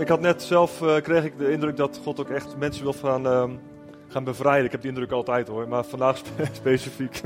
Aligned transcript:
Ik 0.00 0.08
had 0.08 0.20
net 0.20 0.42
zelf, 0.42 0.80
uh, 0.80 0.96
kreeg 0.96 1.24
ik 1.24 1.38
de 1.38 1.50
indruk 1.50 1.76
dat 1.76 2.00
God 2.02 2.20
ook 2.20 2.30
echt 2.30 2.56
mensen 2.56 2.82
wil 2.82 2.92
gaan, 2.92 3.26
uh, 3.26 3.50
gaan 4.08 4.24
bevrijden. 4.24 4.64
Ik 4.64 4.72
heb 4.72 4.80
die 4.80 4.90
indruk 4.90 5.10
altijd 5.10 5.48
hoor, 5.48 5.68
maar 5.68 5.84
vandaag 5.84 6.16
spe 6.16 6.44
specifiek. 6.62 7.20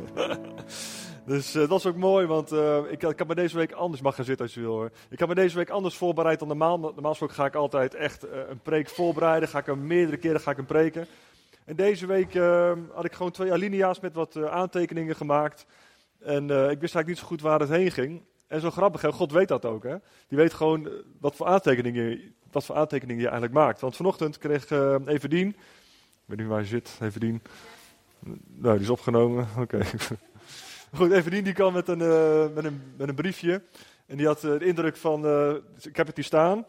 dus 1.27 1.55
uh, 1.55 1.69
dat 1.69 1.79
is 1.79 1.87
ook 1.87 1.97
mooi, 1.97 2.27
want 2.27 2.53
ik, 2.91 3.03
ik 3.03 3.19
had 3.19 3.29
me 3.29 3.35
deze 3.35 3.57
week 3.57 3.73
anders, 3.73 4.03
mag 4.03 4.15
gaan 4.15 4.25
zitten 4.25 4.45
als 4.45 4.55
je 4.55 4.61
wil 4.61 4.73
hoor. 4.73 4.91
Ik 5.11 5.19
heb 5.19 5.29
me 5.29 5.35
deze 5.35 5.57
week 5.57 5.71
anders 5.71 5.97
voorbereid 5.97 6.39
dan 6.39 6.49
normaal. 6.49 6.79
Normaal 6.79 7.11
gesproken 7.11 7.37
ga 7.37 7.47
ik 7.47 7.55
altijd 7.55 7.95
echt 7.95 8.23
een 8.23 8.61
preek 8.63 8.89
voorbereiden, 8.89 9.49
ga 9.49 9.59
ik 9.59 9.67
hem 9.67 9.87
meerdere 9.87 10.17
keren 10.17 10.41
ga 10.41 10.51
ik 10.51 10.57
hem 10.57 10.67
preken. 10.67 11.07
En 11.65 11.77
deze 11.77 12.07
week 12.07 12.35
had 12.93 13.05
ik 13.05 13.13
gewoon 13.13 13.33
twee 13.33 13.53
alinea's 13.53 14.01
met 14.01 14.15
wat 14.15 14.37
aantekeningen 14.37 15.17
gemaakt. 15.17 15.67
En 16.21 16.43
ik 16.45 16.81
wist 16.81 16.95
eigenlijk 16.95 17.07
niet 17.07 17.19
zo 17.19 17.27
goed 17.27 17.41
waar 17.41 17.61
het 17.61 17.69
heen 17.69 17.91
ging. 17.91 18.23
En 18.47 18.61
zo 18.61 18.71
grappig, 18.71 19.01
hè? 19.01 19.13
God 19.13 19.33
weet 19.33 19.49
dat 19.49 19.65
ook. 19.65 19.83
Hè? 19.83 19.97
Die 20.29 20.39
weet 20.39 20.53
gewoon 20.53 20.89
wat 21.21 21.37
voor 21.37 21.47
aantekeningen 21.47 22.35
wat 22.55 22.65
voor 22.65 22.77
aantekeningen 22.77 23.23
je 23.23 23.29
eigenlijk 23.29 23.59
maakt. 23.59 23.81
Want 23.81 23.97
vanochtend 23.97 24.39
kreeg 24.39 24.71
uh, 24.71 24.97
Everdien, 25.05 25.49
ik 25.49 25.57
weet 26.25 26.39
niet 26.39 26.47
waar 26.47 26.61
je 26.61 26.67
zit, 26.67 26.99
Everdien. 27.01 27.43
Nou, 28.47 28.75
die 28.75 28.85
is 28.85 28.91
opgenomen, 28.91 29.49
oké. 29.63 29.81
Goed, 30.95 31.13
Everdien 31.13 31.45
die 31.45 31.53
kwam 31.53 31.73
met 31.73 31.89
een, 31.89 32.01
uh, 32.01 32.47
met 32.55 32.65
een, 32.65 32.83
met 32.97 33.09
een 33.09 33.15
briefje. 33.15 33.63
En 34.07 34.17
die 34.17 34.27
had 34.27 34.45
uh, 34.45 34.59
de 34.59 34.65
indruk 34.65 34.97
van, 34.97 35.27
ik 35.81 35.97
heb 35.97 36.07
het 36.07 36.17
hier 36.17 36.25
staan. 36.25 36.67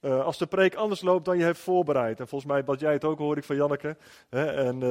als 0.00 0.38
de 0.38 0.46
preek 0.46 0.74
anders 0.74 1.00
loopt 1.00 1.24
dan 1.24 1.38
je 1.38 1.44
hebt 1.44 1.58
voorbereid. 1.58 2.20
En 2.20 2.28
volgens 2.28 2.52
mij 2.52 2.64
bad 2.64 2.80
jij 2.80 2.92
het 2.92 3.04
ook, 3.04 3.18
hoor 3.18 3.36
ik 3.36 3.44
van 3.44 3.56
Janneke. 3.56 3.96
Hè? 4.28 4.44
En 4.44 4.82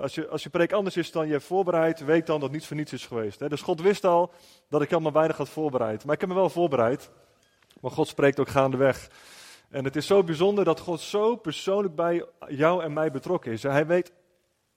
als, 0.00 0.14
je, 0.14 0.28
als 0.28 0.42
je 0.42 0.50
preek 0.50 0.72
anders 0.72 0.96
is 0.96 1.10
dan 1.10 1.26
je 1.26 1.32
hebt 1.32 1.44
voorbereid, 1.44 2.04
weet 2.04 2.26
dan 2.26 2.40
dat 2.40 2.50
niets 2.50 2.66
voor 2.66 2.76
niets 2.76 2.92
is 2.92 3.06
geweest. 3.06 3.40
Hè? 3.40 3.48
Dus 3.48 3.62
God 3.62 3.80
wist 3.80 4.04
al 4.04 4.32
dat 4.68 4.82
ik 4.82 4.90
helemaal 4.90 5.12
weinig 5.12 5.36
had 5.36 5.48
voorbereid. 5.48 6.04
Maar 6.04 6.14
ik 6.14 6.20
heb 6.20 6.28
me 6.28 6.34
wel 6.34 6.50
voorbereid. 6.50 7.10
Maar 7.82 7.90
God 7.90 8.08
spreekt 8.08 8.40
ook 8.40 8.48
gaandeweg. 8.48 9.10
En 9.70 9.84
het 9.84 9.96
is 9.96 10.06
zo 10.06 10.24
bijzonder 10.24 10.64
dat 10.64 10.80
God 10.80 11.00
zo 11.00 11.36
persoonlijk 11.36 11.94
bij 11.94 12.24
jou 12.48 12.82
en 12.82 12.92
mij 12.92 13.10
betrokken 13.10 13.52
is. 13.52 13.62
Hij 13.62 13.86
weet 13.86 14.12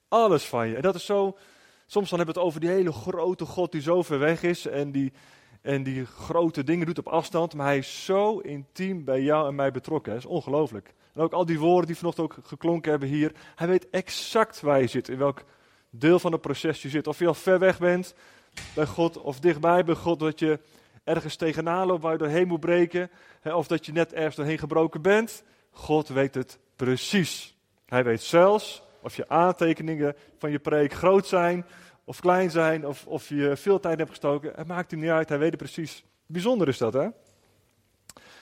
alles 0.08 0.46
van 0.46 0.68
je. 0.68 0.76
En 0.76 0.82
dat 0.82 0.96
is 0.96 1.06
zo. 1.06 1.38
Soms 1.86 2.10
dan 2.10 2.18
hebben 2.18 2.36
we 2.36 2.42
het 2.42 2.50
over 2.50 2.62
die 2.62 2.70
hele 2.70 2.92
grote 2.92 3.46
God 3.46 3.72
die 3.72 3.82
zo 3.82 4.02
ver 4.02 4.20
weg 4.20 4.44
is 4.44 4.66
en 4.66 4.92
die, 4.92 5.14
en 5.62 5.84
die 5.84 6.06
grote 6.06 6.64
dingen 6.64 6.86
doet 6.86 6.98
op 6.98 7.08
afstand. 7.08 7.54
Maar 7.54 7.66
hij 7.66 7.78
is 7.78 8.06
zo 8.06 8.38
intiem 8.38 9.04
bij 9.04 9.22
jou 9.22 9.48
en 9.48 9.56
mij 9.56 9.72
betrokken. 9.72 10.14
Dat 10.14 10.22
is 10.22 10.30
ongelooflijk. 10.30 10.94
En 11.14 11.22
ook 11.22 11.34
al 11.34 11.46
die 11.46 11.60
woorden 11.60 11.88
die 11.88 11.98
vanochtend 11.98 12.26
ook 12.26 12.38
geklonken 12.44 12.92
hebben 12.92 13.10
hier. 13.10 13.32
Hij 13.56 13.68
weet 13.68 13.90
exact 13.90 14.62
waar 14.62 14.82
je 14.82 14.88
zit, 14.88 15.10
in 15.10 15.18
welk 15.18 15.44
deel 15.90 16.20
van 16.20 16.32
het 16.32 16.42
proces 16.42 16.82
je 16.82 16.90
zit. 16.90 17.08
Of 17.08 17.20
je 17.20 17.28
al 17.28 17.34
ver 17.34 17.60
weg 17.60 17.80
bent 17.80 18.16
bij 18.76 18.86
God 18.86 19.18
of 19.18 19.40
dichtbij 19.40 19.84
bij 19.84 19.96
God, 19.96 20.20
dat 20.20 20.40
je 20.40 20.60
ergens 21.06 21.36
tegenaan 21.36 21.88
loopt 21.88 22.02
waar 22.02 22.12
je 22.12 22.18
doorheen 22.18 22.48
moet 22.48 22.60
breken, 22.60 23.10
of 23.44 23.68
dat 23.68 23.86
je 23.86 23.92
net 23.92 24.14
ergens 24.14 24.36
doorheen 24.36 24.58
gebroken 24.58 25.02
bent. 25.02 25.44
God 25.72 26.08
weet 26.08 26.36
het 26.36 26.60
precies. 26.76 27.58
Hij 27.86 28.04
weet 28.04 28.22
zelfs 28.22 28.84
of 29.02 29.16
je 29.16 29.30
aantekeningen 29.30 30.16
van 30.38 30.52
je 30.52 30.60
preek 30.60 30.94
groot 30.94 31.28
zijn 31.28 31.66
of 32.04 32.20
klein 32.20 32.52
zijn, 32.52 32.88
of, 32.88 33.06
of 33.06 33.30
je 33.30 33.58
veel 33.58 33.80
tijd 33.80 33.98
hebt 33.98 34.10
gestoken. 34.10 34.52
Het 34.56 34.68
maakt 34.68 34.92
hem 34.92 35.00
niet 35.00 35.10
uit, 35.10 35.30
hij 35.30 35.40
weet 35.40 35.50
het 35.50 35.60
precies. 35.60 36.04
Bijzonder 36.26 36.68
is 36.68 36.78
dat, 36.78 36.94
hè? 36.94 37.08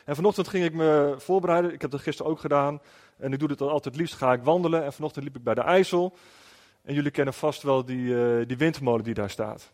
En 0.06 0.16
vanochtend 0.16 0.47
ging 0.47 0.66
ik 0.66 0.73
me 0.73 1.16
voorbereiden. 1.17 1.73
Ik 1.73 1.81
heb 1.81 1.91
dat 1.91 2.02
gisteren 2.02 2.31
ook 2.31 2.39
gedaan. 2.39 2.81
En 3.17 3.34
ik 3.34 3.39
doe 3.39 3.50
het 3.50 3.61
altijd 3.61 3.95
liefst, 3.95 4.16
ga 4.16 4.34
ik 4.34 4.44
wandelen. 4.44 4.84
En 4.84 4.94
vanochtend 4.94 5.23
liep 5.23 5.36
ik 5.36 5.44
bij 5.44 5.53
de 5.53 5.61
IJssel. 5.61 6.17
En 6.81 6.94
jullie 6.94 7.11
kennen 7.11 7.34
vast 7.34 7.64
wel 7.64 7.86
die, 7.86 8.06
uh, 8.06 8.47
die 8.47 8.58
windmolen 8.58 9.03
die 9.03 9.14
daar 9.14 9.30
staat. 9.30 9.72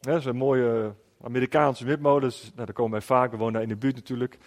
dat 0.00 0.18
is 0.18 0.24
een 0.24 0.36
mooie 0.36 0.94
Amerikaanse 1.22 1.84
windmolens, 1.84 2.42
nou, 2.42 2.66
daar 2.66 2.74
komen 2.74 2.92
wij 2.92 3.00
vaak, 3.00 3.30
we 3.30 3.36
wonen 3.36 3.52
daar 3.52 3.62
in 3.62 3.68
de 3.68 3.76
buurt 3.76 3.94
natuurlijk. 3.94 4.38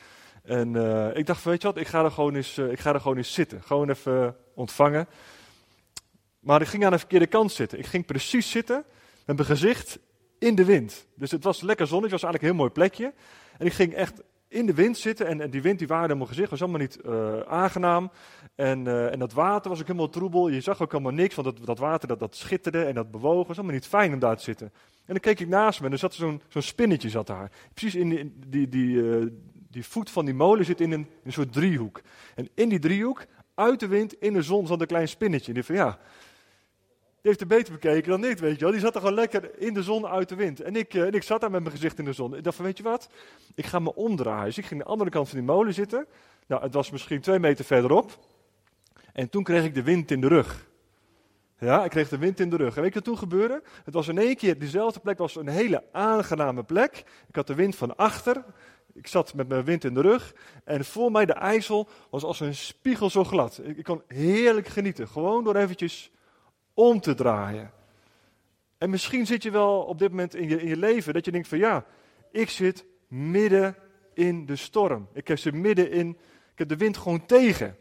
En 0.44 0.74
uh, 0.74 1.16
ik 1.16 1.26
dacht, 1.26 1.44
weet 1.44 1.62
je 1.62 1.68
wat, 1.68 1.78
ik 1.78 1.88
ga, 1.88 2.04
er 2.04 2.12
gewoon 2.12 2.36
eens, 2.36 2.58
uh, 2.58 2.72
ik 2.72 2.80
ga 2.80 2.94
er 2.94 3.02
gewoon 3.02 3.18
eens 3.18 3.34
zitten. 3.34 3.62
Gewoon 3.64 3.90
even 3.90 4.36
ontvangen. 4.54 5.08
Maar 6.40 6.62
ik 6.62 6.68
ging 6.68 6.86
aan 6.86 6.92
de 6.92 6.98
verkeerde 6.98 7.28
kant 7.28 7.52
zitten. 7.52 7.80
Ik 7.80 7.86
ging 7.86 8.06
precies 8.06 8.52
zitten 8.52 8.84
met 9.26 9.36
mijn 9.36 9.48
gezicht 9.48 10.00
in 10.40 10.56
de 10.56 10.66
wind. 10.66 11.08
Dus 11.16 11.32
het 11.32 11.44
was 11.44 11.62
lekker 11.62 11.88
zonnetje, 11.88 12.16
het 12.16 12.22
was 12.22 12.32
eigenlijk 12.32 12.44
een 12.44 12.60
heel 12.60 12.68
mooi 12.68 12.90
plekje. 12.90 13.14
En 13.58 13.66
ik 13.66 13.74
ging 13.74 13.94
echt 13.94 14.22
in 14.48 14.66
de 14.66 14.74
wind 14.74 14.98
zitten 14.98 15.42
en, 15.42 15.50
die 15.50 15.62
wind 15.62 15.80
die 15.80 15.88
waarde 15.88 16.16
mijn 16.16 16.28
gezicht, 16.28 16.50
was 16.50 16.62
allemaal 16.62 16.80
niet 16.80 17.04
aangenaam. 17.48 18.12
En, 18.56 19.12
en 19.12 19.20
dat 19.20 19.34
water 19.34 19.70
was 19.70 19.80
ook 19.80 19.88
helemaal 19.88 20.10
troebel. 20.10 20.50
Je 20.50 20.62
zag 20.62 20.82
ook 20.82 20.92
helemaal 20.92 21.12
niks, 21.12 21.36
want 21.36 21.48
dat, 21.48 21.66
dat 21.66 21.80
water 21.80 22.08
dat, 22.08 22.20
dat 22.20 22.36
schitterde 22.36 22.84
en 22.84 22.94
dat 22.94 23.12
bewoog. 23.12 23.48
Was 23.48 23.58
allemaal 23.58 23.76
niet 23.76 23.88
fijn 23.88 24.14
om 24.14 24.20
daar 24.20 24.38
te 24.38 24.44
zitten. 24.44 24.72
En 25.12 25.18
dan 25.22 25.34
keek 25.34 25.40
ik 25.40 25.48
naast 25.48 25.80
me 25.80 25.86
en 25.86 25.92
er 25.92 25.98
zat 25.98 26.14
zo'n 26.14 26.42
zo'n 26.48 26.62
spinnetje 26.62 27.10
zat 27.10 27.28
daar. 27.28 27.52
Precies 27.74 27.96
in 27.96 28.10
die, 28.10 28.34
die, 28.48 28.70
die, 28.70 28.96
uh, 28.96 29.26
die 29.70 29.86
voet 29.86 30.10
van 30.10 30.26
die 30.26 30.34
molen 30.34 30.66
zit 30.66 30.82
in 30.82 30.92
een, 30.92 31.08
een 31.24 31.34
soort 31.34 31.54
driehoek. 31.54 32.02
En 32.36 32.50
in 32.54 32.70
die 32.70 32.80
driehoek, 32.80 33.26
uit 33.56 33.80
de 33.80 33.88
wind, 33.88 34.14
in 34.14 34.34
de 34.34 34.42
zon, 34.42 34.68
zat 34.68 34.82
een 34.82 34.88
klein 34.88 35.08
spinnetje. 35.08 35.48
En 35.48 35.54
die 35.54 35.64
van 35.64 35.76
ja, 35.76 36.00
die 37.02 37.20
heeft 37.22 37.42
er 37.42 37.48
beter 37.48 37.74
bekeken 37.74 38.10
dan 38.10 38.26
ik, 38.26 38.38
weet 38.38 38.54
je 38.54 38.64
wel. 38.64 38.72
Die 38.72 38.80
zat 38.80 38.96
er 38.96 39.02
gewoon 39.02 39.16
lekker 39.16 39.60
in 39.60 39.74
de 39.74 39.84
zon 39.84 40.08
uit 40.08 40.30
de 40.30 40.36
wind. 40.36 40.62
En 40.62 40.76
ik, 40.76 40.94
uh, 40.94 41.04
en 41.04 41.14
ik 41.14 41.24
zat 41.24 41.42
daar 41.42 41.52
met 41.52 41.62
mijn 41.62 41.76
gezicht 41.76 42.00
in 42.00 42.06
de 42.06 42.14
zon. 42.14 42.36
Ik 42.36 42.44
dacht 42.44 42.56
van, 42.56 42.66
weet 42.66 42.78
je 42.78 42.84
wat? 42.84 43.10
Ik 43.56 43.66
ga 43.66 43.80
me 43.80 43.96
omdraaien. 43.96 44.46
Dus 44.46 44.58
ik 44.58 44.66
ging 44.66 44.80
aan 44.80 44.86
de 44.86 44.92
andere 44.92 45.10
kant 45.10 45.30
van 45.30 45.38
die 45.38 45.48
molen 45.48 45.74
zitten. 45.74 46.06
Nou, 46.48 46.62
het 46.62 46.74
was 46.74 46.92
misschien 46.92 47.22
twee 47.22 47.40
meter 47.40 47.66
verderop. 47.66 48.26
En 49.14 49.30
toen 49.30 49.44
kreeg 49.44 49.64
ik 49.64 49.74
de 49.74 49.84
wind 49.84 50.12
in 50.12 50.22
de 50.22 50.28
rug. 50.28 50.70
Ja, 51.62 51.84
ik 51.84 51.90
kreeg 51.90 52.10
de 52.10 52.18
wind 52.18 52.40
in 52.40 52.50
de 52.50 52.56
rug. 52.56 52.76
En 52.76 52.82
weet 52.82 52.94
je 52.94 53.00
wat 53.00 53.04
toen 53.08 53.18
gebeurde? 53.18 53.62
Het 53.84 53.94
was 53.94 54.08
in 54.08 54.18
één 54.18 54.36
keer, 54.36 54.60
diezelfde 54.60 55.00
plek 55.00 55.18
was 55.18 55.36
een 55.36 55.48
hele 55.48 55.84
aangename 55.92 56.64
plek. 56.64 57.04
Ik 57.28 57.36
had 57.36 57.48
de 57.48 57.56
wind 57.56 57.76
van 57.76 57.96
achter. 57.96 58.44
Ik 58.94 59.08
zat 59.08 59.34
met 59.34 59.48
mijn 59.48 59.64
wind 59.64 59.84
in 59.84 59.94
de 59.94 60.02
rug. 60.02 60.36
En 60.64 60.86
voor 60.86 61.12
mij 61.12 61.26
de 61.26 61.34
IJssel 61.34 61.90
was 62.10 62.24
als 62.24 62.40
een 62.40 62.56
spiegel 62.56 63.10
zo 63.10 63.24
glad. 63.24 63.60
Ik, 63.64 63.78
ik 63.78 63.84
kon 63.84 64.02
heerlijk 64.08 64.68
genieten. 64.68 65.08
Gewoon 65.08 65.44
door 65.44 65.56
eventjes 65.56 66.12
om 66.74 67.00
te 67.00 67.14
draaien. 67.14 67.72
En 68.78 68.90
misschien 68.90 69.26
zit 69.26 69.44
je 69.44 69.52
wel 69.52 69.82
op 69.82 70.00
dit 70.00 70.10
moment 70.10 70.36
in 70.36 70.50
je, 70.50 70.62
in 70.62 70.68
je 70.68 70.78
leven 70.78 71.14
dat 71.14 71.26
je 71.26 71.32
denkt 71.32 71.48
van 71.48 71.58
ja, 71.58 71.86
ik 72.32 72.50
zit 72.50 72.86
midden 73.08 73.76
in 74.14 74.46
de 74.46 74.56
storm. 74.56 75.08
Ik 75.14 75.28
heb 75.28 75.38
ze 75.38 75.52
midden 75.52 75.92
in, 75.92 76.10
ik 76.52 76.58
heb 76.58 76.68
de 76.68 76.78
wind 76.78 76.98
gewoon 76.98 77.26
tegen. 77.26 77.78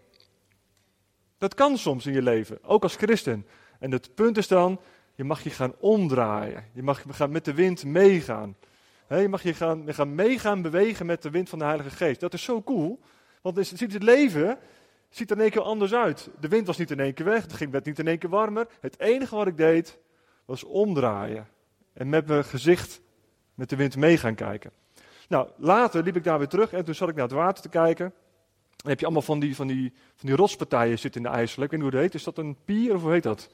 Dat 1.38 1.54
kan 1.54 1.78
soms 1.78 2.06
in 2.06 2.12
je 2.12 2.22
leven, 2.22 2.58
ook 2.64 2.82
als 2.82 2.96
christen. 2.96 3.46
En 3.80 3.90
het 3.90 4.14
punt 4.14 4.36
is 4.36 4.48
dan, 4.48 4.80
je 5.14 5.24
mag 5.24 5.42
je 5.42 5.50
gaan 5.50 5.74
omdraaien. 5.78 6.64
Je 6.72 6.82
mag 6.82 7.04
met 7.28 7.44
de 7.44 7.54
wind 7.54 7.84
meegaan. 7.84 8.56
je 9.08 9.28
mag 9.28 9.42
je 9.42 9.54
gaan, 9.54 9.82
je 9.86 9.94
gaan 9.94 10.14
meegaan 10.14 10.62
bewegen 10.62 11.06
met 11.06 11.22
de 11.22 11.30
wind 11.30 11.48
van 11.48 11.58
de 11.58 11.64
Heilige 11.64 11.90
Geest. 11.90 12.20
Dat 12.20 12.34
is 12.34 12.42
zo 12.42 12.62
cool, 12.62 13.00
want 13.42 13.56
het 13.56 13.66
ziet 13.66 13.92
het 13.92 14.02
leven 14.02 14.58
ziet 15.10 15.30
er 15.30 15.36
in 15.36 15.42
één 15.42 15.50
keer 15.50 15.62
anders 15.62 15.94
uit. 15.94 16.30
De 16.40 16.48
wind 16.48 16.66
was 16.66 16.78
niet 16.78 16.90
in 16.90 17.00
één 17.00 17.14
keer 17.14 17.24
weg, 17.24 17.42
het 17.42 17.70
werd 17.70 17.84
niet 17.84 17.98
in 17.98 18.08
één 18.08 18.18
keer 18.18 18.30
warmer. 18.30 18.66
Het 18.80 19.00
enige 19.00 19.36
wat 19.36 19.46
ik 19.46 19.56
deed, 19.56 19.98
was 20.44 20.64
omdraaien. 20.64 21.48
En 21.92 22.08
met 22.08 22.26
mijn 22.26 22.44
gezicht 22.44 23.00
met 23.54 23.68
de 23.68 23.76
wind 23.76 23.96
mee 23.96 24.16
gaan 24.16 24.34
kijken. 24.34 24.70
Nou, 25.28 25.48
later 25.56 26.02
liep 26.02 26.16
ik 26.16 26.24
daar 26.24 26.38
weer 26.38 26.48
terug 26.48 26.72
en 26.72 26.84
toen 26.84 26.94
zat 26.94 27.08
ik 27.08 27.14
naar 27.14 27.24
het 27.24 27.32
water 27.32 27.62
te 27.62 27.68
kijken. 27.68 28.12
Dan 28.76 28.90
heb 28.90 28.98
je 28.98 29.04
allemaal 29.04 29.22
van 29.22 29.40
die, 29.40 29.56
van 29.56 29.66
die, 29.66 29.92
van 30.16 30.28
die 30.28 30.36
rotspartijen 30.36 30.98
zitten 30.98 31.24
in 31.24 31.30
de 31.30 31.36
IJssel. 31.36 31.62
Ik 31.62 31.70
weet 31.70 31.80
niet 31.80 31.90
hoe 31.90 32.00
dat 32.00 32.10
heet. 32.10 32.14
Is 32.14 32.24
dat 32.24 32.38
een 32.38 32.56
pier 32.64 32.94
of 32.94 33.02
hoe 33.02 33.12
heet 33.12 33.22
dat? 33.22 33.50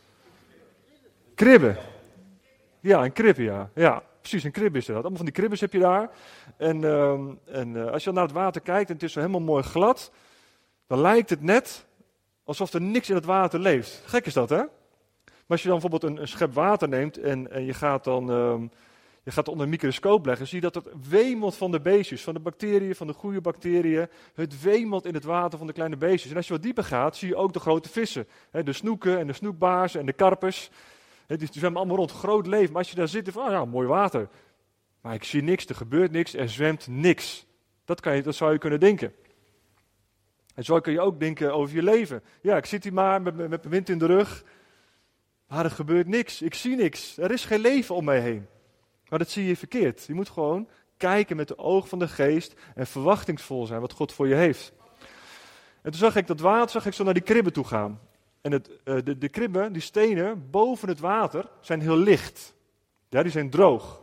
Kribben. 1.36 1.76
Ja, 2.80 3.04
een 3.04 3.12
kribbe, 3.12 3.42
ja. 3.42 3.70
Ja, 3.74 4.02
precies, 4.20 4.44
een 4.44 4.50
kribbe 4.50 4.78
is 4.78 4.86
dat. 4.86 4.96
Allemaal 4.96 5.16
van 5.16 5.24
die 5.24 5.34
kribbes 5.34 5.60
heb 5.60 5.72
je 5.72 5.78
daar. 5.78 6.10
En, 6.56 6.82
uh, 6.82 7.12
en 7.44 7.74
uh, 7.74 7.90
als 7.90 8.04
je 8.04 8.12
naar 8.12 8.22
het 8.22 8.32
water 8.32 8.60
kijkt 8.60 8.88
en 8.88 8.94
het 8.94 9.02
is 9.02 9.12
zo 9.12 9.20
helemaal 9.20 9.40
mooi 9.40 9.62
glad 9.62 10.10
dan 10.86 11.00
lijkt 11.00 11.30
het 11.30 11.42
net 11.42 11.86
alsof 12.44 12.72
er 12.72 12.80
niks 12.80 13.08
in 13.08 13.14
het 13.14 13.24
water 13.24 13.60
leeft. 13.60 14.02
Gek 14.04 14.26
is 14.26 14.32
dat, 14.32 14.48
hè? 14.48 14.56
Maar 14.56 15.56
als 15.56 15.62
je 15.62 15.68
dan 15.68 15.80
bijvoorbeeld 15.80 16.18
een, 16.18 16.28
schep 16.28 16.54
water 16.54 16.88
neemt 16.88 17.18
en, 17.18 17.50
en 17.50 17.64
je 17.64 17.74
gaat 17.74 18.04
dan 18.04 18.28
um, 18.30 18.70
je 19.22 19.30
gaat 19.32 19.48
onder 19.48 19.64
een 19.64 19.70
microscoop 19.70 20.26
leggen, 20.26 20.46
zie 20.46 20.60
je 20.60 20.70
dat 20.70 20.74
het 20.74 21.08
wemelt 21.08 21.56
van 21.56 21.70
de 21.70 21.80
beestjes, 21.80 22.22
van 22.22 22.34
de 22.34 22.40
bacteriën, 22.40 22.94
van 22.94 23.06
de 23.06 23.12
goede 23.12 23.40
bacteriën. 23.40 24.08
Het 24.34 24.62
wemelt 24.62 25.06
in 25.06 25.14
het 25.14 25.24
water 25.24 25.58
van 25.58 25.66
de 25.66 25.72
kleine 25.72 25.96
beestjes. 25.96 26.30
En 26.30 26.36
als 26.36 26.46
je 26.46 26.52
wat 26.52 26.62
dieper 26.62 26.84
gaat, 26.84 27.16
zie 27.16 27.28
je 27.28 27.36
ook 27.36 27.52
de 27.52 27.60
grote 27.60 27.88
vissen. 27.88 28.26
Hè, 28.50 28.62
de 28.62 28.72
snoeken 28.72 29.18
en 29.18 29.26
de 29.26 29.32
snoekbaarsen 29.32 30.00
en 30.00 30.06
de 30.06 30.12
karpers. 30.12 30.70
Hè, 31.26 31.36
die, 31.36 31.48
die 31.50 31.58
zwemmen 31.58 31.80
allemaal 31.80 31.96
rond, 31.96 32.12
groot 32.12 32.46
leven. 32.46 32.72
Maar 32.72 32.82
als 32.82 32.90
je 32.90 32.96
daar 32.96 33.08
zit, 33.08 33.30
van, 33.30 33.44
oh 33.44 33.50
ja, 33.50 33.64
mooi 33.64 33.88
water. 33.88 34.28
Maar 35.00 35.14
ik 35.14 35.24
zie 35.24 35.42
niks, 35.42 35.66
er 35.66 35.74
gebeurt 35.74 36.10
niks, 36.10 36.34
er 36.34 36.48
zwemt 36.48 36.86
niks. 36.86 37.46
Dat, 37.84 38.00
kan 38.00 38.16
je, 38.16 38.22
dat 38.22 38.34
zou 38.34 38.52
je 38.52 38.58
kunnen 38.58 38.80
denken. 38.80 39.14
En 40.54 40.64
zo 40.64 40.80
kun 40.80 40.92
je 40.92 41.00
ook 41.00 41.20
denken 41.20 41.54
over 41.54 41.74
je 41.74 41.82
leven. 41.82 42.22
Ja, 42.40 42.56
ik 42.56 42.66
zit 42.66 42.82
hier 42.82 42.92
maar 42.92 43.22
met, 43.22 43.36
met, 43.36 43.48
met 43.48 43.64
wind 43.64 43.88
in 43.88 43.98
de 43.98 44.06
rug. 44.06 44.44
Maar 45.48 45.64
er 45.64 45.70
gebeurt 45.70 46.06
niks. 46.06 46.42
Ik 46.42 46.54
zie 46.54 46.76
niks. 46.76 47.16
Er 47.18 47.30
is 47.30 47.44
geen 47.44 47.60
leven 47.60 47.94
om 47.94 48.04
mij 48.04 48.20
heen. 48.20 48.46
Maar 49.08 49.18
dat 49.18 49.30
zie 49.30 49.44
je 49.44 49.56
verkeerd. 49.56 50.04
Je 50.06 50.14
moet 50.14 50.28
gewoon 50.28 50.68
kijken 50.96 51.36
met 51.36 51.48
de 51.48 51.58
oog 51.58 51.88
van 51.88 51.98
de 51.98 52.08
geest 52.08 52.54
en 52.74 52.86
verwachtingsvol 52.86 53.66
zijn 53.66 53.80
wat 53.80 53.92
God 53.92 54.12
voor 54.12 54.28
je 54.28 54.34
heeft. 54.34 54.72
En 55.82 55.90
toen 55.90 56.00
zag 56.00 56.16
ik 56.16 56.26
dat 56.26 56.40
water, 56.40 56.70
zag 56.70 56.86
ik 56.86 56.92
zo 56.92 57.04
naar 57.04 57.14
die 57.14 57.22
kribben 57.22 57.52
toe 57.52 57.64
gaan. 57.64 58.00
En 58.46 58.52
het, 58.52 58.70
uh, 58.84 58.96
de, 59.04 59.18
de 59.18 59.28
kribben, 59.28 59.72
die 59.72 59.82
stenen 59.82 60.50
boven 60.50 60.88
het 60.88 61.00
water, 61.00 61.48
zijn 61.60 61.80
heel 61.80 61.96
licht. 61.96 62.54
Ja, 63.08 63.22
die 63.22 63.32
zijn 63.32 63.50
droog. 63.50 64.02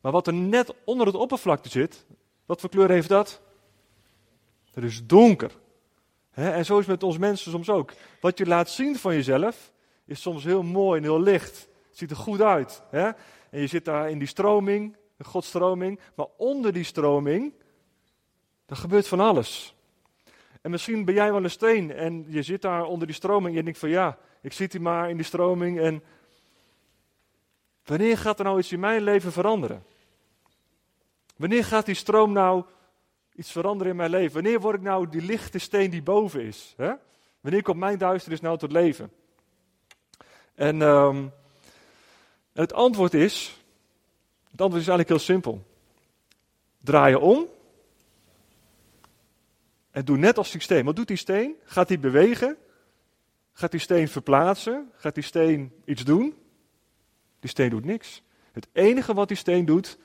Maar 0.00 0.12
wat 0.12 0.26
er 0.26 0.32
net 0.32 0.74
onder 0.84 1.06
het 1.06 1.14
oppervlakte 1.14 1.68
zit, 1.68 2.06
wat 2.46 2.60
voor 2.60 2.70
kleur 2.70 2.90
heeft 2.90 3.08
dat? 3.08 3.40
Er 4.74 4.84
is 4.84 5.06
donker. 5.06 5.50
en 6.30 6.64
zo 6.64 6.72
is 6.78 6.86
het 6.86 6.94
met 6.94 7.02
ons 7.02 7.18
mensen 7.18 7.50
soms 7.50 7.68
ook. 7.68 7.92
Wat 8.20 8.38
je 8.38 8.46
laat 8.46 8.70
zien 8.70 8.96
van 8.96 9.14
jezelf 9.14 9.72
is 10.04 10.20
soms 10.20 10.44
heel 10.44 10.62
mooi 10.62 10.98
en 10.98 11.04
heel 11.04 11.20
licht. 11.20 11.68
Het 11.88 11.98
ziet 11.98 12.10
er 12.10 12.16
goed 12.16 12.40
uit. 12.40 12.82
En 12.90 13.16
je 13.50 13.66
zit 13.66 13.84
daar 13.84 14.10
in 14.10 14.18
die 14.18 14.28
stroming, 14.28 14.96
de 15.16 15.24
godstroming. 15.24 16.00
Maar 16.14 16.26
onder 16.36 16.72
die 16.72 16.84
stroming, 16.84 17.52
er 18.66 18.76
gebeurt 18.76 19.08
van 19.08 19.20
alles. 19.20 19.74
En 20.60 20.70
misschien 20.70 21.04
ben 21.04 21.14
jij 21.14 21.32
wel 21.32 21.44
een 21.44 21.50
steen 21.50 21.92
en 21.92 22.24
je 22.28 22.42
zit 22.42 22.62
daar 22.62 22.84
onder 22.84 23.06
die 23.06 23.16
stroming 23.16 23.48
en 23.48 23.56
je 23.56 23.62
denkt 23.62 23.78
van 23.78 23.88
ja, 23.88 24.18
ik 24.40 24.52
zit 24.52 24.72
hier 24.72 24.82
maar 24.82 25.10
in 25.10 25.16
die 25.16 25.24
stroming 25.24 25.80
en 25.80 26.02
wanneer 27.84 28.18
gaat 28.18 28.38
er 28.38 28.44
nou 28.44 28.58
iets 28.58 28.72
in 28.72 28.80
mijn 28.80 29.02
leven 29.02 29.32
veranderen? 29.32 29.84
Wanneer 31.36 31.64
gaat 31.64 31.86
die 31.86 31.94
stroom 31.94 32.32
nou 32.32 32.64
iets 33.34 33.52
veranderen 33.52 33.92
in 33.92 33.96
mijn 33.96 34.10
leven? 34.10 34.32
Wanneer 34.32 34.60
word 34.60 34.76
ik 34.76 34.82
nou 34.82 35.08
die 35.08 35.22
lichte 35.22 35.58
steen 35.58 35.90
die 35.90 36.02
boven 36.02 36.42
is? 36.42 36.74
Hè? 36.76 36.92
Wanneer 37.40 37.62
komt 37.62 37.78
mijn 37.78 37.98
duisternis 37.98 38.40
nou 38.40 38.58
tot 38.58 38.72
leven? 38.72 39.12
En 40.54 40.82
ehm, 40.82 41.26
het 42.52 42.72
antwoord 42.72 43.14
is, 43.14 43.56
het 44.50 44.60
antwoord 44.60 44.82
is 44.82 44.88
eigenlijk 44.88 45.08
heel 45.08 45.34
simpel. 45.34 45.62
Draai 46.78 47.10
je 47.10 47.18
om 47.18 47.46
en 50.00 50.06
doe 50.06 50.16
net 50.16 50.38
als 50.38 50.50
die 50.50 50.60
steen. 50.60 50.84
Wat 50.84 50.96
doet 50.96 51.08
die 51.08 51.16
steen? 51.16 51.56
Gaat 51.64 51.88
hij 51.88 52.00
bewegen? 52.00 52.56
Gaat 53.52 53.70
die 53.70 53.80
steen 53.80 54.08
verplaatsen? 54.08 54.90
Gaat 54.96 55.14
die 55.14 55.24
steen 55.24 55.72
iets 55.84 56.04
doen? 56.04 56.34
Die 57.40 57.50
steen 57.50 57.70
doet 57.70 57.84
niks. 57.84 58.22
Het 58.52 58.68
enige 58.72 59.14
wat 59.14 59.28
die 59.28 59.36
steen 59.36 59.64
doet, 59.64 59.98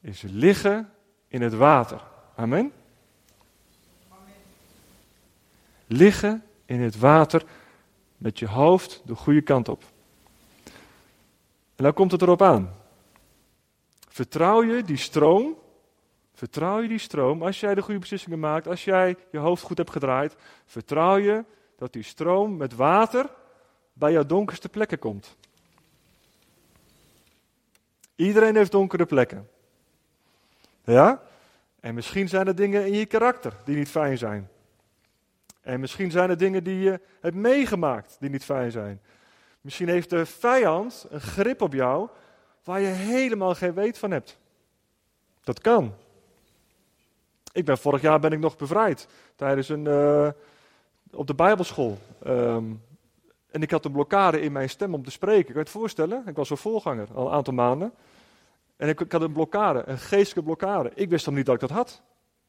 is 0.00 0.22
liggen 0.22 0.92
in 1.28 1.42
het 1.42 1.54
water. 1.54 2.02
Amen. 2.36 2.72
Liggen 5.86 6.44
in 6.64 6.80
het 6.80 6.98
water 6.98 7.44
met 8.16 8.38
je 8.38 8.46
hoofd 8.46 9.02
de 9.04 9.14
goede 9.14 9.42
kant 9.42 9.68
op. 9.68 9.84
En 11.76 11.84
dan 11.84 11.92
komt 11.92 12.12
het 12.12 12.22
erop 12.22 12.42
aan. 12.42 12.74
Vertrouw 14.08 14.62
je 14.62 14.82
die 14.82 14.96
stroom 14.96 15.56
Vertrouw 16.38 16.80
je 16.80 16.88
die 16.88 16.98
stroom, 16.98 17.42
als 17.42 17.60
jij 17.60 17.74
de 17.74 17.82
goede 17.82 18.00
beslissingen 18.00 18.38
maakt, 18.38 18.66
als 18.66 18.84
jij 18.84 19.16
je 19.30 19.38
hoofd 19.38 19.62
goed 19.62 19.76
hebt 19.76 19.90
gedraaid, 19.90 20.36
vertrouw 20.66 21.16
je 21.16 21.44
dat 21.76 21.92
die 21.92 22.02
stroom 22.02 22.56
met 22.56 22.74
water 22.74 23.30
bij 23.92 24.12
jouw 24.12 24.26
donkerste 24.26 24.68
plekken 24.68 24.98
komt. 24.98 25.36
Iedereen 28.14 28.56
heeft 28.56 28.70
donkere 28.70 29.06
plekken. 29.06 29.48
Ja? 30.84 31.22
En 31.80 31.94
misschien 31.94 32.28
zijn 32.28 32.46
er 32.46 32.54
dingen 32.54 32.86
in 32.86 32.94
je 32.94 33.06
karakter 33.06 33.52
die 33.64 33.76
niet 33.76 33.88
fijn 33.88 34.18
zijn. 34.18 34.48
En 35.60 35.80
misschien 35.80 36.10
zijn 36.10 36.30
er 36.30 36.38
dingen 36.38 36.64
die 36.64 36.78
je 36.78 37.00
hebt 37.20 37.36
meegemaakt 37.36 38.16
die 38.20 38.30
niet 38.30 38.44
fijn 38.44 38.70
zijn. 38.70 39.00
Misschien 39.60 39.88
heeft 39.88 40.10
de 40.10 40.26
vijand 40.26 41.06
een 41.08 41.20
grip 41.20 41.62
op 41.62 41.72
jou 41.72 42.08
waar 42.64 42.80
je 42.80 42.86
helemaal 42.86 43.54
geen 43.54 43.74
weet 43.74 43.98
van 43.98 44.10
hebt. 44.10 44.38
Dat 45.44 45.60
kan. 45.60 45.94
Ik 47.58 47.64
ben 47.64 47.78
vorig 47.78 48.00
jaar 48.00 48.20
ben 48.20 48.32
ik 48.32 48.38
nog 48.38 48.56
bevrijd 48.56 49.08
tijdens 49.36 49.68
een, 49.68 49.84
uh, 49.84 50.28
op 51.10 51.26
de 51.26 51.34
Bijbelschool. 51.34 51.98
Um, 52.26 52.82
en 53.50 53.62
ik 53.62 53.70
had 53.70 53.84
een 53.84 53.92
blokkade 53.92 54.40
in 54.40 54.52
mijn 54.52 54.70
stem 54.70 54.94
om 54.94 55.04
te 55.04 55.10
spreken. 55.10 55.44
Kan 55.44 55.54
je 55.54 55.60
het 55.60 55.70
voorstellen? 55.70 56.22
Ik 56.26 56.36
was 56.36 56.50
een 56.50 56.56
voorganger 56.56 57.08
al 57.14 57.26
een 57.26 57.32
aantal 57.32 57.54
maanden. 57.54 57.92
En 58.76 58.88
ik, 58.88 59.00
ik, 59.00 59.12
had 59.12 59.22
een 59.22 59.32
blokkade, 59.32 59.82
een 59.86 59.98
geestelijke 59.98 60.42
blokkade. 60.42 60.90
Ik 60.94 61.08
wist 61.08 61.24
dan 61.24 61.34
niet 61.34 61.46
dat 61.46 61.54
ik 61.54 61.60
dat 61.60 61.70
had. 61.70 62.02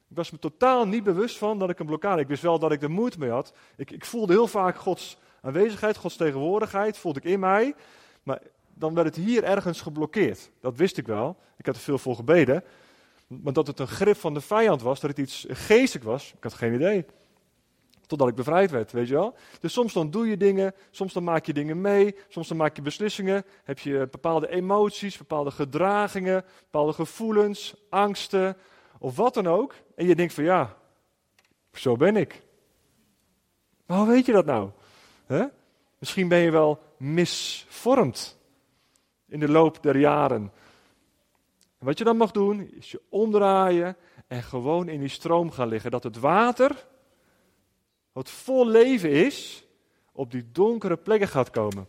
Ik 0.09 0.15
was 0.15 0.31
me 0.31 0.39
totaal 0.39 0.87
niet 0.87 1.03
bewust 1.03 1.37
van 1.37 1.59
dat 1.59 1.69
ik 1.69 1.79
een 1.79 1.85
blokkade. 1.85 2.21
Ik 2.21 2.27
wist 2.27 2.41
wel 2.41 2.59
dat 2.59 2.71
ik 2.71 2.81
er 2.81 2.91
moeite 2.91 3.19
mee 3.19 3.29
had. 3.29 3.53
Ik, 3.75 3.91
ik 3.91 4.05
voelde 4.05 4.33
heel 4.33 4.47
vaak 4.47 4.77
Gods 4.77 5.17
aanwezigheid, 5.41 5.97
Gods 5.97 6.15
tegenwoordigheid, 6.15 6.97
voelde 6.97 7.19
ik 7.19 7.25
in 7.25 7.39
mij. 7.39 7.75
Maar 8.23 8.41
dan 8.73 8.93
werd 8.93 9.15
het 9.15 9.25
hier 9.25 9.43
ergens 9.43 9.81
geblokkeerd. 9.81 10.51
Dat 10.61 10.75
wist 10.75 10.97
ik 10.97 11.07
wel. 11.07 11.37
Ik 11.57 11.65
had 11.65 11.75
er 11.75 11.81
veel 11.81 11.97
voor 11.97 12.15
gebeden. 12.15 12.63
Maar 13.29 13.53
dat 13.53 13.67
het 13.67 13.79
een 13.79 13.87
grip 13.87 14.17
van 14.17 14.33
de 14.33 14.41
vijand 14.41 14.81
was, 14.81 14.99
dat 14.99 15.09
het 15.09 15.19
iets 15.19 15.45
geestelijk 15.49 16.05
was, 16.05 16.33
ik 16.37 16.43
had 16.43 16.53
geen 16.53 16.73
idee. 16.73 17.05
Totdat 18.05 18.27
ik 18.27 18.35
bevrijd 18.35 18.71
werd, 18.71 18.91
weet 18.91 19.07
je 19.07 19.13
wel. 19.13 19.35
Dus 19.59 19.73
soms 19.73 19.93
dan 19.93 20.11
doe 20.11 20.27
je 20.27 20.37
dingen, 20.37 20.73
soms 20.91 21.13
dan 21.13 21.23
maak 21.23 21.45
je 21.45 21.53
dingen 21.53 21.81
mee, 21.81 22.15
soms 22.27 22.47
dan 22.47 22.57
maak 22.57 22.75
je 22.75 22.81
beslissingen. 22.81 23.45
Heb 23.63 23.79
je 23.79 24.07
bepaalde 24.11 24.49
emoties, 24.49 25.17
bepaalde 25.17 25.51
gedragingen, 25.51 26.45
bepaalde 26.59 26.93
gevoelens, 26.93 27.75
angsten 27.89 28.57
of 28.99 29.15
wat 29.15 29.33
dan 29.33 29.47
ook. 29.47 29.75
En 29.95 30.05
je 30.05 30.15
denkt 30.15 30.33
van 30.33 30.43
ja, 30.43 30.77
zo 31.73 31.95
ben 31.95 32.15
ik. 32.15 32.41
Maar 33.85 33.97
hoe 33.97 34.07
weet 34.07 34.25
je 34.25 34.31
dat 34.31 34.45
nou? 34.45 34.69
Misschien 35.99 36.27
ben 36.27 36.39
je 36.39 36.51
wel 36.51 36.79
misvormd 36.97 38.37
in 39.27 39.39
de 39.39 39.49
loop 39.49 39.83
der 39.83 39.97
jaren. 39.97 40.51
En 41.79 41.85
wat 41.85 41.97
je 41.97 42.03
dan 42.03 42.17
mag 42.17 42.31
doen, 42.31 42.71
is 42.71 42.91
je 42.91 43.01
omdraaien 43.09 43.97
en 44.27 44.43
gewoon 44.43 44.87
in 44.87 44.99
die 44.99 45.09
stroom 45.09 45.51
gaan 45.51 45.67
liggen. 45.67 45.91
Dat 45.91 46.03
het 46.03 46.19
water, 46.19 46.87
wat 48.11 48.29
vol 48.29 48.67
leven 48.67 49.11
is, 49.11 49.63
op 50.11 50.31
die 50.31 50.51
donkere 50.51 50.97
plekken 50.97 51.27
gaat 51.27 51.49
komen. 51.49 51.87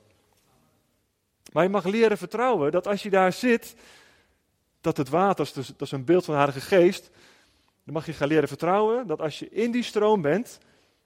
Maar 1.52 1.62
je 1.62 1.68
mag 1.68 1.84
leren 1.84 2.18
vertrouwen 2.18 2.70
dat 2.70 2.86
als 2.86 3.02
je 3.02 3.10
daar 3.10 3.32
zit, 3.32 3.74
dat 4.80 4.96
het 4.96 5.08
water, 5.08 5.50
dat 5.54 5.80
is 5.80 5.92
een 5.92 6.04
beeld 6.04 6.24
van 6.24 6.34
de 6.34 6.40
Heilige 6.40 6.66
Geest, 6.66 7.10
dan 7.84 7.94
mag 7.94 8.06
je 8.06 8.12
gaan 8.12 8.28
leren 8.28 8.48
vertrouwen 8.48 9.06
dat 9.06 9.20
als 9.20 9.38
je 9.38 9.48
in 9.48 9.70
die 9.70 9.82
stroom 9.82 10.22
bent, 10.22 10.58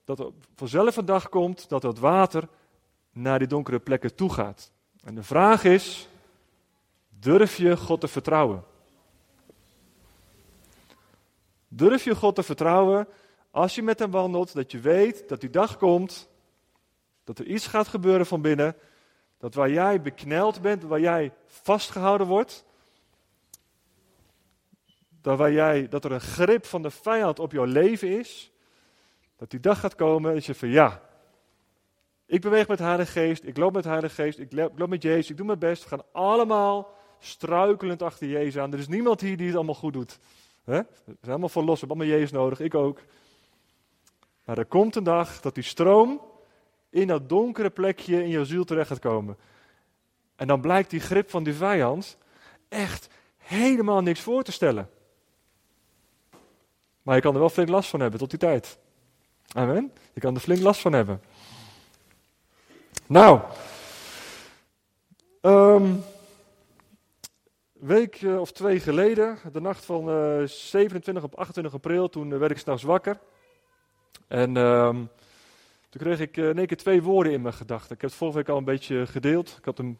dat 0.05 0.19
er 0.19 0.31
vanzelf 0.55 0.97
een 0.97 1.05
dag 1.05 1.29
komt 1.29 1.69
dat 1.69 1.83
het 1.83 1.99
water 1.99 2.49
naar 3.13 3.39
die 3.39 3.49
donkere 3.49 3.79
plekken 3.79 4.15
toe 4.15 4.33
gaat. 4.33 4.73
En 5.05 5.15
de 5.15 5.23
vraag 5.23 5.65
is, 5.65 6.09
durf 7.09 7.57
je 7.57 7.77
God 7.77 8.01
te 8.01 8.09
vertrouwen? 8.09 8.65
Durf 11.77 12.05
je 12.05 12.15
God 12.15 12.35
te 12.35 12.43
vertrouwen 12.43 13.09
als 13.51 13.75
je 13.75 13.83
met 13.83 13.99
hem 13.99 14.11
wandelt, 14.11 14.55
dat 14.55 14.73
je 14.73 14.81
weet 14.81 15.29
dat 15.29 15.41
die 15.41 15.51
dag 15.51 15.77
komt, 15.77 16.29
dat 17.25 17.39
er 17.39 17.47
iets 17.47 17.67
gaat 17.67 17.89
gebeuren 17.89 18.27
van 18.27 18.43
binnen, 18.43 18.77
dat 19.39 19.55
waar 19.55 19.71
jij 19.71 20.01
bekneld 20.01 20.61
bent, 20.61 20.83
waar 20.83 21.01
jij 21.01 21.33
vastgehouden 21.47 22.27
wordt, 22.27 22.65
dat, 25.21 25.39
waar 25.39 25.53
jij, 25.53 25.89
dat 25.89 26.05
er 26.05 26.13
een 26.13 26.21
grip 26.21 26.67
van 26.67 26.83
de 26.83 26.91
vijand 26.91 27.39
op 27.39 27.53
jouw 27.53 27.65
leven 27.65 28.19
is, 28.19 28.53
dat 29.37 29.51
die 29.51 29.61
dag 29.61 29.81
gaat 29.81 29.95
komen 29.95 30.35
dat 30.35 30.45
je 30.45 30.55
van 30.55 30.69
ja, 30.69 31.03
ik 32.27 32.41
beweeg 32.41 32.69
met 32.69 32.79
Heilige 32.79 33.13
Geest, 33.13 33.45
ik 33.45 33.57
loop 33.57 33.73
met 33.73 33.85
Heilige 33.85 34.15
Geest, 34.15 34.39
ik 34.39 34.53
loop 34.53 34.89
met 34.89 35.03
Jezus, 35.03 35.31
ik 35.31 35.37
doe 35.37 35.47
mijn 35.47 35.59
best, 35.59 35.83
we 35.83 35.89
gaan 35.89 36.05
allemaal 36.13 36.95
struikelend 37.19 38.03
achter 38.03 38.29
Jezus 38.29 38.59
aan. 38.59 38.73
Er 38.73 38.79
is 38.79 38.89
niemand 38.89 39.21
hier 39.21 39.37
die 39.37 39.47
het 39.47 39.57
allemaal 39.57 39.75
goed 39.75 39.93
doet. 39.93 40.19
He? 40.65 40.79
We 41.05 41.05
zijn 41.05 41.31
allemaal 41.31 41.49
voor 41.49 41.63
los, 41.63 41.81
we 41.81 41.87
hebben 41.87 41.97
allemaal 41.97 42.17
Jezus 42.19 42.33
nodig, 42.33 42.61
ik 42.61 42.75
ook. 42.75 43.01
Maar 44.45 44.59
er 44.59 44.67
komt 44.67 44.97
een 44.97 45.05
dag 45.05 45.41
dat 45.41 45.55
die 45.55 45.65
stroom 45.65 46.21
in 46.91 47.07
dat 47.07 47.29
donkere 47.29 47.71
plekje 47.71 48.23
in 48.23 48.29
je 48.29 48.45
ziel 48.45 48.65
terecht 48.65 48.89
gaat 48.89 48.99
komen. 48.99 49.37
En 50.37 50.47
dan 50.47 50.61
blijkt 50.61 50.91
die 50.91 51.01
grip 51.01 51.31
van 51.31 51.45
die 51.45 51.55
vijand 51.55 52.17
echt 52.69 53.09
helemaal 53.37 54.01
niks 54.01 54.21
voor 54.21 54.43
te 54.43 54.53
stellen. 54.53 54.91
Maar 57.03 57.15
je 57.15 57.21
kan 57.21 57.35
er 57.35 57.41
wel 57.41 57.49
flink 57.49 57.69
last 57.69 57.91
van 57.91 58.01
hebben 58.01 58.19
tot 58.19 58.31
die 58.31 58.39
tijd. 58.39 58.79
Amen. 59.53 59.93
Je 60.13 60.21
kan 60.21 60.35
er 60.35 60.41
flink 60.41 60.61
last 60.61 60.81
van 60.81 60.93
hebben. 60.93 61.23
Nou, 63.07 63.41
um, 65.41 66.05
week 67.81 68.23
eh, 68.23 68.41
of 68.41 68.53
twee 68.53 68.81
geleden, 68.81 69.39
de 69.53 69.61
nacht 69.61 69.85
van 69.85 70.05
27 70.49 71.17
eh, 71.17 71.23
op 71.23 71.35
28 71.35 71.75
april, 71.75 72.09
toen 72.09 72.33
eh, 72.33 72.39
werd 72.39 72.51
ik 72.51 72.59
s'nachts 72.59 72.83
wakker. 72.83 73.19
En 74.29 74.57
ehm, 74.57 74.95
toen 75.89 76.01
kreeg 76.01 76.21
ik 76.21 76.37
in 76.37 76.59
één 76.59 76.67
keer 76.67 76.77
twee 76.77 77.03
woorden 77.03 77.33
in 77.33 77.43
mijn 77.43 77.55
gedachten. 77.55 77.95
Ik 77.95 78.01
heb 78.01 78.11
het 78.11 78.19
vorige 78.19 78.37
week 78.37 78.49
al 78.49 78.57
een 78.57 78.65
beetje 78.65 79.07
gedeeld. 79.07 79.55
Ik 79.59 79.65
had 79.65 79.79
een 79.79 79.99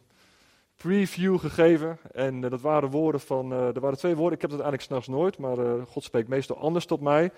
preview 0.75 1.39
gegeven. 1.39 1.97
En 2.11 2.41
dat 2.41 2.61
waren 2.61 2.89
woorden 2.89 3.21
van. 3.21 3.51
er 3.51 3.79
waren 3.79 3.97
twee 3.97 4.15
woorden. 4.15 4.35
Ik 4.35 4.41
heb 4.41 4.49
dat 4.49 4.59
eigenlijk 4.59 4.89
s'nachts 4.89 5.07
nooit, 5.07 5.37
maar 5.37 5.85
God 5.87 6.03
spreekt 6.03 6.27
meestal 6.27 6.57
anders 6.57 6.85
tot 6.85 7.01
mij. 7.01 7.31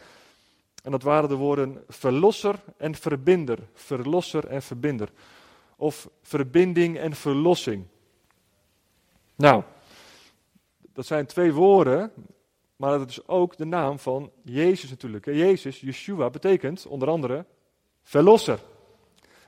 En 0.83 0.91
dat 0.91 1.03
waren 1.03 1.29
de 1.29 1.35
woorden 1.35 1.83
verlosser 1.87 2.55
en 2.77 2.95
verbinder. 2.95 3.59
Verlosser 3.73 4.47
en 4.47 4.61
verbinder. 4.61 5.09
Of 5.75 6.09
verbinding 6.21 6.97
en 6.97 7.13
verlossing. 7.15 7.85
Nou, 9.35 9.63
dat 10.97 11.05
zijn 11.05 11.25
twee 11.25 11.53
woorden, 11.53 12.11
maar 12.75 12.97
dat 12.97 13.09
is 13.09 13.27
ook 13.27 13.57
de 13.57 13.65
naam 13.65 13.99
van 13.99 14.31
Jezus 14.43 14.89
natuurlijk. 14.89 15.25
Jezus, 15.25 15.79
Yeshua, 15.79 16.29
betekent 16.29 16.85
onder 16.85 17.09
andere 17.09 17.45
verlosser. 18.03 18.59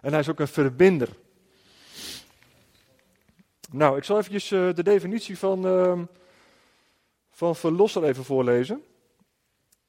En 0.01 0.11
hij 0.11 0.19
is 0.19 0.29
ook 0.29 0.39
een 0.39 0.47
verbinder. 0.47 1.09
Nou, 3.71 3.97
ik 3.97 4.03
zal 4.03 4.17
eventjes 4.17 4.51
uh, 4.51 4.73
de 4.73 4.83
definitie 4.83 5.37
van, 5.37 5.65
uh, 5.65 5.99
van 7.31 7.55
verlosser 7.55 8.03
even 8.03 8.23
voorlezen. 8.23 8.83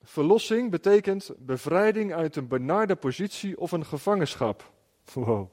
Verlossing 0.03 0.71
betekent 0.71 1.31
bevrijding 1.39 2.15
uit 2.15 2.37
een 2.37 2.49
benarde 2.49 2.97
positie 2.97 3.59
of 3.59 3.73
een 3.73 3.87
gevangenschap. 3.87 4.71
Wow. 5.13 5.51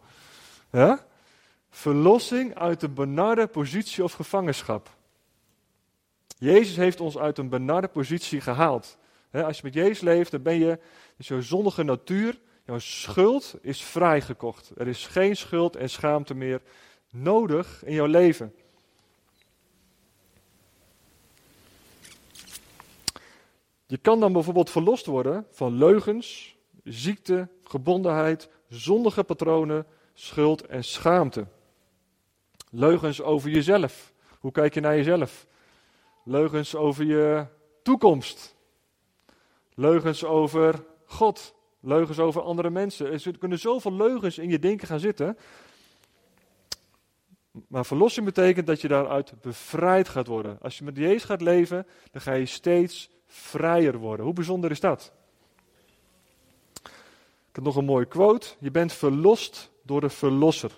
Verlossing 1.69 2.55
uit 2.55 2.83
een 2.83 2.93
benarde 2.93 3.47
positie 3.47 4.03
of 4.03 4.13
gevangenschap. 4.13 4.95
Jezus 6.39 6.75
heeft 6.75 6.99
ons 6.99 7.17
uit 7.17 7.37
een 7.37 7.49
benarde 7.49 7.87
positie 7.87 8.41
gehaald. 8.41 8.97
als 9.31 9.57
je 9.57 9.63
met 9.63 9.73
Jezus 9.73 9.99
leeft, 9.99 10.31
dan 10.31 10.41
ben 10.41 10.59
je, 10.59 10.79
dus 11.17 11.27
jouw 11.27 11.41
zondige 11.41 11.83
natuur, 11.83 12.39
jouw 12.65 12.79
schuld 12.79 13.55
is 13.61 13.83
vrijgekocht. 13.83 14.71
Er 14.77 14.87
is 14.87 15.07
geen 15.07 15.35
schuld 15.35 15.75
en 15.75 15.89
schaamte 15.89 16.33
meer 16.33 16.61
nodig 17.11 17.83
in 17.85 17.93
jouw 17.93 18.05
leven. 18.05 18.53
Je 23.85 23.97
kan 23.97 24.19
dan 24.19 24.33
bijvoorbeeld 24.33 24.69
verlost 24.69 25.05
worden 25.05 25.45
van 25.51 25.73
leugens, 25.73 26.57
ziekte, 26.83 27.47
gebondenheid, 27.63 28.49
zondige 28.69 29.23
patronen, 29.23 29.85
schuld 30.13 30.65
en 30.65 30.83
schaamte. 30.83 31.47
Leugens 32.69 33.21
over 33.21 33.49
jezelf. 33.49 34.13
Hoe 34.39 34.51
kijk 34.51 34.73
je 34.73 34.79
naar 34.79 34.95
jezelf? 34.95 35.47
Leugens 36.27 36.75
over 36.75 37.05
je 37.05 37.45
toekomst. 37.83 38.55
Leugens 39.73 40.23
over 40.23 40.85
God. 41.05 41.55
Leugens 41.79 42.19
over 42.19 42.41
andere 42.41 42.69
mensen. 42.69 43.11
Er 43.11 43.37
kunnen 43.37 43.59
zoveel 43.59 43.93
leugens 43.93 44.37
in 44.37 44.49
je 44.49 44.59
denken 44.59 44.87
gaan 44.87 44.99
zitten. 44.99 45.37
Maar 47.67 47.85
verlossing 47.85 48.25
betekent 48.25 48.67
dat 48.67 48.81
je 48.81 48.87
daaruit 48.87 49.41
bevrijd 49.41 50.09
gaat 50.09 50.27
worden. 50.27 50.57
Als 50.61 50.77
je 50.77 50.83
met 50.83 50.97
Jezus 50.97 51.23
gaat 51.23 51.41
leven, 51.41 51.87
dan 52.11 52.21
ga 52.21 52.33
je 52.33 52.45
steeds 52.45 53.09
vrijer 53.27 53.97
worden. 53.97 54.25
Hoe 54.25 54.33
bijzonder 54.33 54.71
is 54.71 54.79
dat? 54.79 55.13
Ik 57.49 57.55
heb 57.55 57.63
nog 57.63 57.75
een 57.75 57.85
mooie 57.85 58.05
quote. 58.07 58.47
Je 58.59 58.71
bent 58.71 58.93
verlost 58.93 59.71
door 59.83 60.01
de 60.01 60.09
verlosser. 60.09 60.71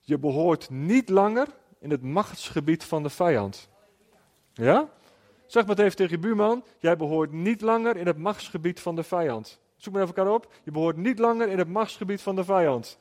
Je 0.00 0.18
behoort 0.18 0.70
niet 0.70 1.08
langer 1.08 1.48
in 1.78 1.90
het 1.90 2.02
machtsgebied 2.02 2.84
van 2.84 3.02
de 3.02 3.10
vijand. 3.10 3.70
Ja? 4.52 4.88
Zeg 5.46 5.66
maar 5.66 5.78
even 5.78 5.96
tegen 5.96 6.12
je 6.12 6.18
buurman, 6.18 6.64
jij 6.78 6.96
behoort 6.96 7.32
niet 7.32 7.60
langer 7.60 7.96
in 7.96 8.06
het 8.06 8.18
machtsgebied 8.18 8.80
van 8.80 8.96
de 8.96 9.02
vijand. 9.02 9.58
Zoek 9.76 9.92
maar 9.92 10.02
even 10.02 10.16
elkaar 10.16 10.34
op. 10.34 10.52
Je 10.62 10.70
behoort 10.70 10.96
niet 10.96 11.18
langer 11.18 11.48
in 11.48 11.58
het 11.58 11.68
machtsgebied 11.68 12.22
van 12.22 12.36
de 12.36 12.44
vijand. 12.44 12.98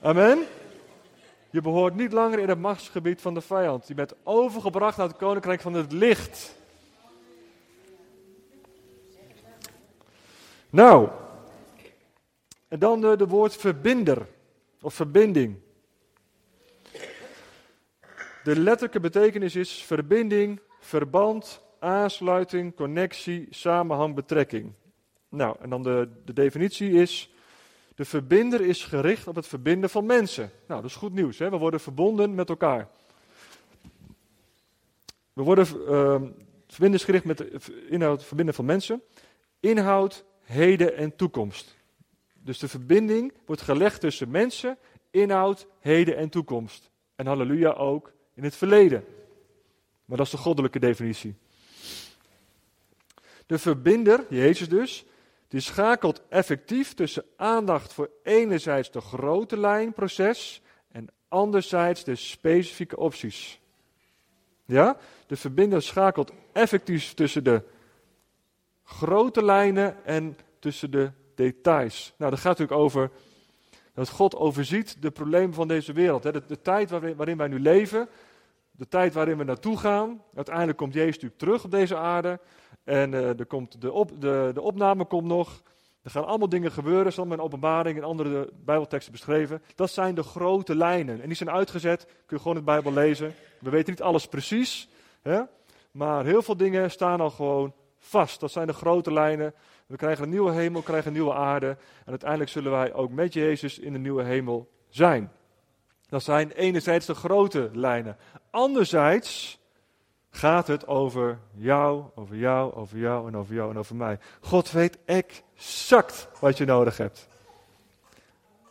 Amen? 0.00 0.38
Je 1.50 1.60
behoort 1.60 1.94
niet 1.94 2.12
langer 2.12 2.38
in 2.38 2.48
het 2.48 2.58
machtsgebied 2.58 3.20
van 3.20 3.34
de 3.34 3.40
vijand. 3.40 3.88
Je 3.88 3.94
bent 3.94 4.14
overgebracht 4.22 4.96
naar 4.96 5.08
het 5.08 5.16
koninkrijk 5.16 5.60
van 5.60 5.74
het 5.74 5.92
licht. 5.92 6.54
Nou, 10.70 11.08
en 12.68 12.78
dan 12.78 13.00
de, 13.00 13.16
de 13.16 13.26
woord 13.26 13.56
verbinder 13.56 14.26
of 14.80 14.94
verbinding. 14.94 15.56
De 18.42 18.58
letterlijke 18.58 19.00
betekenis 19.00 19.56
is 19.56 19.82
verbinding, 19.82 20.60
verband, 20.78 21.62
aansluiting, 21.78 22.74
connectie, 22.74 23.46
samenhang, 23.50 24.14
betrekking. 24.14 24.72
Nou, 25.28 25.56
en 25.60 25.70
dan 25.70 25.82
de, 25.82 26.08
de 26.24 26.32
definitie 26.32 26.90
is: 26.90 27.34
de 27.94 28.04
verbinder 28.04 28.60
is 28.60 28.84
gericht 28.84 29.26
op 29.26 29.34
het 29.34 29.46
verbinden 29.46 29.90
van 29.90 30.06
mensen. 30.06 30.50
Nou, 30.66 30.80
dat 30.80 30.90
is 30.90 30.96
goed 30.96 31.12
nieuws. 31.12 31.38
Hè? 31.38 31.50
We 31.50 31.56
worden 31.56 31.80
verbonden 31.80 32.34
met 32.34 32.48
elkaar. 32.48 32.88
We 35.32 35.42
worden 35.42 35.66
uh, 35.88 36.22
verbinden 36.66 37.00
gericht 37.00 37.24
met 37.24 37.44
inhoud 37.88 38.24
verbinden 38.24 38.54
van 38.54 38.64
mensen. 38.64 39.02
Inhoud, 39.60 40.24
heden 40.42 40.96
en 40.96 41.16
toekomst. 41.16 41.76
Dus 42.32 42.58
de 42.58 42.68
verbinding 42.68 43.32
wordt 43.46 43.62
gelegd 43.62 44.00
tussen 44.00 44.30
mensen, 44.30 44.78
inhoud, 45.10 45.66
heden 45.80 46.16
en 46.16 46.28
toekomst. 46.28 46.90
En 47.16 47.26
halleluja 47.26 47.72
ook 47.72 48.12
in 48.40 48.46
het 48.46 48.56
verleden. 48.56 49.04
Maar 50.04 50.16
dat 50.16 50.26
is 50.26 50.32
de 50.32 50.38
goddelijke 50.38 50.78
definitie. 50.78 51.34
De 53.46 53.58
verbinder, 53.58 54.24
Jezus 54.28 54.68
dus, 54.68 55.04
die 55.48 55.60
schakelt 55.60 56.22
effectief 56.28 56.94
tussen 56.94 57.24
aandacht 57.36 57.92
voor 57.92 58.10
enerzijds 58.22 58.90
de 58.90 59.00
grote 59.00 59.58
lijnproces 59.58 60.62
en 60.92 61.08
anderzijds 61.28 62.04
de 62.04 62.14
specifieke 62.14 62.96
opties. 62.96 63.60
Ja, 64.64 64.96
de 65.26 65.36
verbinder 65.36 65.82
schakelt 65.82 66.32
effectief 66.52 67.14
tussen 67.14 67.44
de 67.44 67.62
grote 68.84 69.44
lijnen 69.44 70.04
en 70.04 70.38
tussen 70.58 70.90
de 70.90 71.10
details. 71.34 72.14
Nou, 72.16 72.30
dat 72.30 72.40
gaat 72.40 72.58
natuurlijk 72.58 72.80
over 72.80 73.10
dat 73.94 74.08
God 74.08 74.34
overziet 74.34 75.02
de 75.02 75.10
problemen 75.10 75.54
van 75.54 75.68
deze 75.68 75.92
wereld. 75.92 76.22
De, 76.22 76.42
de 76.46 76.60
tijd 76.62 76.90
waarin, 76.90 77.16
waarin 77.16 77.36
wij 77.36 77.48
nu 77.48 77.60
leven, 77.60 78.08
de 78.80 78.88
tijd 78.88 79.14
waarin 79.14 79.36
we 79.36 79.44
naartoe 79.44 79.78
gaan. 79.78 80.22
Uiteindelijk 80.34 80.78
komt 80.78 80.94
Jezus 80.94 81.14
natuurlijk 81.14 81.40
terug 81.40 81.64
op 81.64 81.70
deze 81.70 81.96
aarde. 81.96 82.40
En 82.84 83.12
uh, 83.12 83.38
er 83.38 83.46
komt 83.46 83.80
de, 83.80 83.92
op, 83.92 84.20
de, 84.20 84.50
de 84.54 84.60
opname 84.60 85.04
komt 85.04 85.26
nog. 85.26 85.62
Er 86.02 86.10
gaan 86.10 86.26
allemaal 86.26 86.48
dingen 86.48 86.72
gebeuren, 86.72 87.12
zoals 87.12 87.30
in 87.30 87.40
openbaring 87.40 87.98
en 87.98 88.04
andere 88.04 88.50
bijbelteksten 88.64 89.12
beschreven. 89.12 89.62
Dat 89.74 89.90
zijn 89.90 90.14
de 90.14 90.22
grote 90.22 90.76
lijnen. 90.76 91.20
En 91.20 91.26
die 91.26 91.36
zijn 91.36 91.50
uitgezet, 91.50 92.04
kun 92.04 92.36
je 92.36 92.42
gewoon 92.42 92.56
de 92.56 92.62
Bijbel 92.62 92.92
lezen. 92.92 93.34
We 93.58 93.70
weten 93.70 93.90
niet 93.90 94.02
alles 94.02 94.26
precies, 94.26 94.88
hè? 95.22 95.40
maar 95.90 96.24
heel 96.24 96.42
veel 96.42 96.56
dingen 96.56 96.90
staan 96.90 97.20
al 97.20 97.30
gewoon 97.30 97.74
vast. 97.98 98.40
Dat 98.40 98.50
zijn 98.50 98.66
de 98.66 98.72
grote 98.72 99.12
lijnen. 99.12 99.54
We 99.86 99.96
krijgen 99.96 100.24
een 100.24 100.30
nieuwe 100.30 100.52
hemel, 100.52 100.82
krijgen 100.82 101.06
een 101.06 101.12
nieuwe 101.16 101.34
aarde. 101.34 101.68
En 102.04 102.10
uiteindelijk 102.10 102.50
zullen 102.50 102.70
wij 102.70 102.92
ook 102.92 103.10
met 103.10 103.32
Jezus 103.32 103.78
in 103.78 103.92
de 103.92 103.98
nieuwe 103.98 104.22
hemel 104.22 104.70
zijn. 104.88 105.30
Dat 106.10 106.22
zijn 106.22 106.50
enerzijds 106.50 107.06
de 107.06 107.14
grote 107.14 107.70
lijnen. 107.72 108.16
Anderzijds 108.50 109.58
gaat 110.30 110.66
het 110.66 110.86
over 110.86 111.38
jou, 111.54 112.04
over 112.14 112.36
jou, 112.36 112.74
over 112.74 112.98
jou 112.98 113.28
en 113.28 113.36
over 113.36 113.54
jou 113.54 113.70
en 113.70 113.78
over 113.78 113.96
mij. 113.96 114.18
God 114.40 114.70
weet 114.70 114.98
exact 115.04 116.28
wat 116.40 116.58
je 116.58 116.64
nodig 116.64 116.96
hebt. 116.96 117.28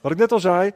Wat 0.02 0.12
ik 0.12 0.18
net 0.18 0.32
al 0.32 0.40
zei, 0.40 0.72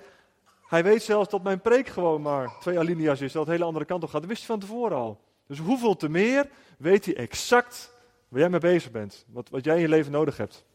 hij 0.67 0.83
weet 0.83 1.03
zelfs 1.03 1.29
dat 1.29 1.43
mijn 1.43 1.62
preek 1.62 1.88
gewoon 1.88 2.22
maar 2.22 2.60
twee 2.60 2.79
alinea's 2.79 3.22
is, 3.22 3.31
dat 3.31 3.41
het 3.41 3.51
hele 3.51 3.65
andere 3.65 3.86
kant 3.86 4.03
op 4.03 4.10
gaat. 4.10 4.22
Dat 4.22 4.29
wist 4.29 4.48
hij 4.48 4.57
van 4.57 4.67
tevoren 4.67 4.98
al. 4.98 5.19
Dus 5.48 5.60
hoeveel 5.60 5.95
te 5.95 6.10
meer 6.10 6.50
weet 6.77 7.05
hij 7.05 7.15
exact 7.15 7.91
waar 8.27 8.39
jij 8.39 8.50
mee 8.50 8.60
bezig 8.60 8.91
bent, 8.91 9.25
wat, 9.27 9.50
wat 9.50 9.63
jij 9.63 9.75
in 9.75 9.81
je 9.81 9.89
leven 9.89 10.12
nodig 10.12 10.38
hebt. 10.38 10.65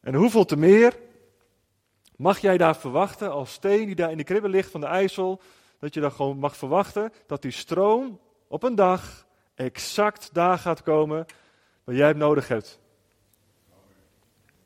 En 0.00 0.14
hoeveel 0.14 0.44
te 0.44 0.56
meer 0.56 0.96
mag 2.16 2.38
jij 2.38 2.56
daar 2.56 2.76
verwachten 2.76 3.30
als 3.30 3.52
steen 3.52 3.86
die 3.86 3.94
daar 3.94 4.10
in 4.10 4.16
de 4.16 4.24
kribben 4.24 4.50
ligt 4.50 4.70
van 4.70 4.80
de 4.80 4.86
IJssel, 4.86 5.40
dat 5.78 5.94
je 5.94 6.00
dan 6.00 6.12
gewoon 6.12 6.38
mag 6.38 6.56
verwachten 6.56 7.12
dat 7.26 7.42
die 7.42 7.50
stroom 7.50 8.20
op 8.48 8.62
een 8.62 8.74
dag 8.74 9.26
exact 9.54 10.30
daar 10.32 10.58
gaat 10.58 10.82
komen 10.82 11.26
waar 11.84 11.94
jij 11.94 12.08
het 12.08 12.16
nodig 12.16 12.48
hebt. 12.48 12.78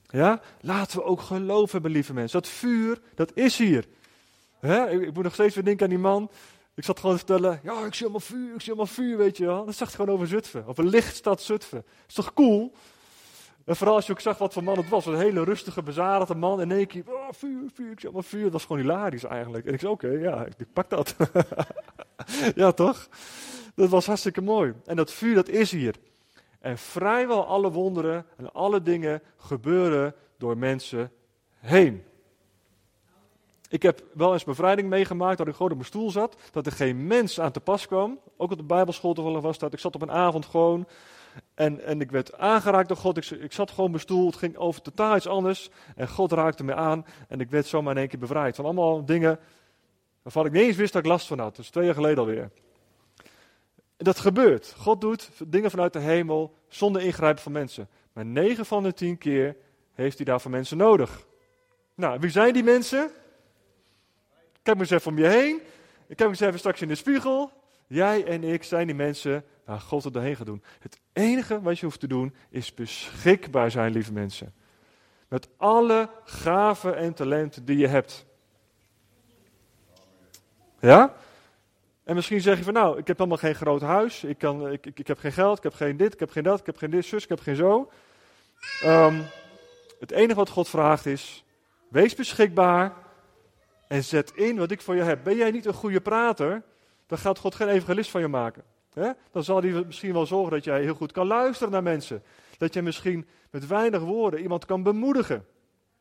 Ja? 0.07 0.41
Laten 0.61 0.99
we 0.99 1.05
ook 1.05 1.21
geloof 1.21 1.73
hebben, 1.73 1.91
lieve 1.91 2.13
mensen. 2.13 2.41
Dat 2.41 2.51
vuur, 2.51 3.01
dat 3.15 3.31
is 3.35 3.59
hier. 3.59 3.87
Ik, 4.61 5.01
ik 5.01 5.15
moet 5.15 5.25
nog 5.25 5.35
steeds 5.35 5.55
weer 5.55 5.65
denken 5.65 5.85
aan 5.85 5.91
die 5.91 5.99
man 5.99 6.31
ik 6.81 6.87
zat 6.87 7.01
gewoon 7.01 7.17
te 7.17 7.25
vertellen, 7.27 7.61
ja, 7.63 7.85
ik 7.85 7.95
zie 7.95 8.03
allemaal 8.03 8.21
vuur, 8.21 8.55
ik 8.55 8.61
zie 8.61 8.69
allemaal 8.69 8.95
vuur, 8.95 9.17
weet 9.17 9.37
je 9.37 9.47
wel. 9.47 9.65
Dat 9.65 9.75
zag 9.75 9.91
gewoon 9.91 10.15
over 10.15 10.27
Zutphen, 10.27 10.67
over 10.67 10.85
lichtstad 10.85 11.43
Zutphen. 11.43 11.85
Is 12.09 12.15
toch 12.15 12.33
cool? 12.33 12.73
En 13.71 13.77
vooral 13.77 13.97
als 13.97 14.07
je 14.07 14.13
ook 14.13 14.21
zag 14.21 14.39
wat 14.39 14.53
voor 14.53 14.65
man 14.65 14.77
het 14.77 14.89
was. 14.89 15.07
Een 15.07 15.17
hele 15.17 15.45
rustige, 15.45 15.83
bezadigde 15.83 16.35
man. 16.35 16.61
En 16.61 16.71
in 16.71 16.77
één 16.77 16.87
keer, 16.87 17.03
oh, 17.07 17.29
vuur, 17.31 17.71
vuur, 17.75 17.91
ik 17.91 18.01
zie 18.01 18.09
allemaal 18.09 18.29
vuur. 18.29 18.43
Dat 18.43 18.53
was 18.53 18.65
gewoon 18.65 18.81
hilarisch 18.81 19.25
eigenlijk. 19.25 19.67
En 19.67 19.73
ik 19.73 19.81
zei, 19.81 19.93
oké, 19.93 20.09
ja, 20.09 20.45
ik 20.45 20.73
pak 20.73 20.91
dat. 20.91 21.17
ja, 22.55 22.73
toch? 22.73 23.09
Dat 23.75 23.89
was 23.89 24.07
hartstikke 24.07 24.41
mooi. 24.41 24.75
En 24.85 24.97
dat 24.97 25.13
vuur, 25.13 25.35
dat 25.35 25.49
is 25.49 25.71
hier. 25.71 25.95
En 26.61 26.79
vrijwel 26.79 27.47
alle 27.47 27.71
wonderen 27.71 28.27
en 28.37 28.53
alle 28.53 28.83
dingen 28.83 29.23
gebeuren 29.37 30.15
door 30.39 30.59
mensen 30.59 31.13
heen. 31.59 32.05
Ik 33.69 33.83
heb 33.83 34.03
wel 34.15 34.33
eens 34.33 34.45
bevrijding 34.45 34.89
meegemaakt 34.89 35.39
dat 35.39 35.47
ik 35.47 35.55
gewoon 35.55 35.71
op 35.71 35.77
mijn 35.77 35.89
stoel 35.89 36.11
zat, 36.11 36.37
dat 36.53 36.67
er 36.67 36.73
geen 36.73 37.07
mens 37.07 37.41
aan 37.41 37.53
te 37.53 37.61
pas 37.61 37.87
kwam. 37.87 38.19
Ook 38.37 38.51
op 38.51 38.59
de 38.59 38.65
Bijbelschool 38.65 39.15
toevallig 39.15 39.41
was 39.41 39.59
dat. 39.59 39.73
Ik 39.73 39.79
zat 39.79 39.95
op 39.95 40.03
een 40.03 40.11
avond 40.11 40.47
gewoon 40.47 40.87
en, 41.61 41.85
en 41.85 42.01
ik 42.01 42.11
werd 42.11 42.39
aangeraakt 42.39 42.89
door 42.89 42.97
God. 42.97 43.17
Ik, 43.17 43.31
ik 43.31 43.53
zat 43.53 43.71
gewoon 43.71 43.85
op 43.85 43.91
mijn 43.91 44.03
stoel, 44.03 44.27
het 44.27 44.37
ging 44.37 44.57
over 44.57 44.83
totaal 44.83 45.17
iets 45.17 45.27
anders. 45.27 45.71
En 45.97 46.09
God 46.09 46.33
raakte 46.33 46.65
me 46.65 46.75
aan 46.75 47.07
en 47.29 47.41
ik 47.41 47.51
werd 47.51 47.67
zomaar 47.67 47.93
in 47.93 47.99
één 47.99 48.09
keer 48.09 48.19
bevrijd. 48.19 48.57
Van 48.57 48.65
allemaal 48.65 49.05
dingen 49.05 49.39
waarvan 50.23 50.47
ik 50.47 50.53
niet 50.53 50.63
eens 50.63 50.77
wist 50.77 50.93
dat 50.93 51.03
ik 51.03 51.09
last 51.09 51.27
van 51.27 51.39
had. 51.39 51.59
Is 51.59 51.71
twee 51.71 51.85
jaar 51.85 51.95
geleden 51.95 52.19
alweer. 52.19 52.51
En 53.97 54.05
dat 54.05 54.19
gebeurt. 54.19 54.75
God 54.77 55.01
doet 55.01 55.31
dingen 55.47 55.71
vanuit 55.71 55.93
de 55.93 55.99
hemel 55.99 56.55
zonder 56.69 57.03
ingrijpen 57.03 57.43
van 57.43 57.53
mensen. 57.53 57.89
Maar 58.13 58.27
negen 58.27 58.67
van 58.67 58.83
de 58.83 58.93
tien 58.93 59.19
keer 59.19 59.57
heeft 59.93 60.17
hij 60.17 60.27
daarvoor 60.27 60.51
mensen 60.51 60.77
nodig. 60.77 61.27
Nou, 61.95 62.21
wie 62.21 62.31
zijn 62.31 62.53
die 62.53 62.65
mensen? 62.65 63.11
Kijk 64.63 64.77
maar 64.77 64.87
eens 64.87 64.91
even 64.91 65.11
om 65.11 65.19
je 65.19 65.27
heen. 65.27 65.61
Kijk 66.07 66.19
maar 66.19 66.29
eens 66.29 66.41
even 66.41 66.59
straks 66.59 66.81
in 66.81 66.89
de 66.89 66.95
spiegel. 66.95 67.53
Jij 67.93 68.25
en 68.25 68.45
ik 68.45 68.63
zijn 68.63 68.87
die 68.87 68.97
mensen 68.97 69.45
waar 69.65 69.81
God 69.81 70.05
het 70.05 70.13
doorheen 70.13 70.37
gaat 70.37 70.47
doen. 70.47 70.63
Het 70.79 71.01
enige 71.13 71.61
wat 71.61 71.79
je 71.79 71.85
hoeft 71.85 72.01
te 72.01 72.07
doen 72.07 72.35
is 72.51 72.75
beschikbaar 72.75 73.71
zijn, 73.71 73.93
lieve 73.93 74.13
mensen. 74.13 74.55
Met 75.29 75.49
alle 75.57 76.11
gaven 76.25 76.97
en 76.97 77.15
talenten 77.15 77.65
die 77.65 77.77
je 77.77 77.87
hebt. 77.87 78.27
Ja? 80.81 81.15
En 82.05 82.15
misschien 82.15 82.41
zeg 82.41 82.59
je 82.59 82.65
van 82.65 82.73
nou, 82.73 82.99
ik 82.99 83.07
heb 83.07 83.17
helemaal 83.17 83.39
geen 83.39 83.55
groot 83.55 83.81
huis, 83.81 84.25
ik, 84.25 84.39
kan, 84.39 84.73
ik, 84.73 84.87
ik, 84.87 84.99
ik 84.99 85.07
heb 85.07 85.19
geen 85.19 85.33
geld, 85.33 85.57
ik 85.57 85.63
heb 85.63 85.75
geen 85.75 85.97
dit, 85.97 86.13
ik 86.13 86.21
heb 86.21 86.31
geen 86.31 86.43
dat, 86.43 86.61
ik 86.61 86.67
heb 86.67 86.77
geen 86.77 86.91
dit, 86.91 87.05
zus, 87.05 87.23
ik 87.23 87.29
heb 87.29 87.41
geen 87.41 87.57
zo. 87.57 87.91
Um, 88.85 89.23
het 90.01 90.11
enige 90.11 90.35
wat 90.35 90.49
God 90.49 90.69
vraagt 90.69 91.07
is, 91.07 91.45
wees 91.89 92.15
beschikbaar 92.15 92.93
en 93.89 94.05
zet 94.05 94.33
in 94.35 94.59
wat 94.59 94.71
ik 94.71 94.81
voor 94.81 94.97
je 94.97 95.03
heb. 95.03 95.25
Ben 95.25 95.37
jij 95.37 95.51
niet 95.51 95.67
een 95.67 95.75
goede 95.75 96.01
prater, 96.01 96.63
dan 97.11 97.19
gaat 97.19 97.39
God 97.39 97.55
geen 97.55 97.69
evangelist 97.69 98.11
van 98.11 98.21
je 98.21 98.29
maken. 98.29 98.65
Dan 99.31 99.45
zal 99.45 99.63
hij 99.63 99.71
misschien 99.71 100.13
wel 100.13 100.27
zorgen 100.27 100.51
dat 100.51 100.65
jij 100.65 100.83
heel 100.83 100.95
goed 100.95 101.13
kan 101.13 101.27
luisteren 101.27 101.73
naar 101.73 101.83
mensen. 101.83 102.23
Dat 102.59 102.75
je 102.75 102.83
misschien 102.83 103.29
met 103.51 103.67
weinig 103.67 104.03
woorden 104.03 104.41
iemand 104.41 104.65
kan 104.65 104.83
bemoedigen. 104.83 105.47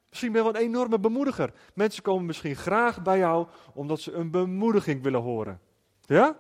Misschien 0.09 0.31
ben 0.31 0.43
je 0.43 0.51
wel 0.51 0.61
een 0.61 0.67
enorme 0.67 0.99
bemoediger. 0.99 1.53
Mensen 1.73 2.03
komen 2.03 2.25
misschien 2.25 2.55
graag 2.55 3.01
bij 3.01 3.17
jou 3.17 3.47
omdat 3.73 3.99
ze 3.99 4.11
een 4.13 4.31
bemoediging 4.31 5.03
willen 5.03 5.21
horen. 5.21 5.59
Ja? 6.01 6.23
Daar 6.25 6.33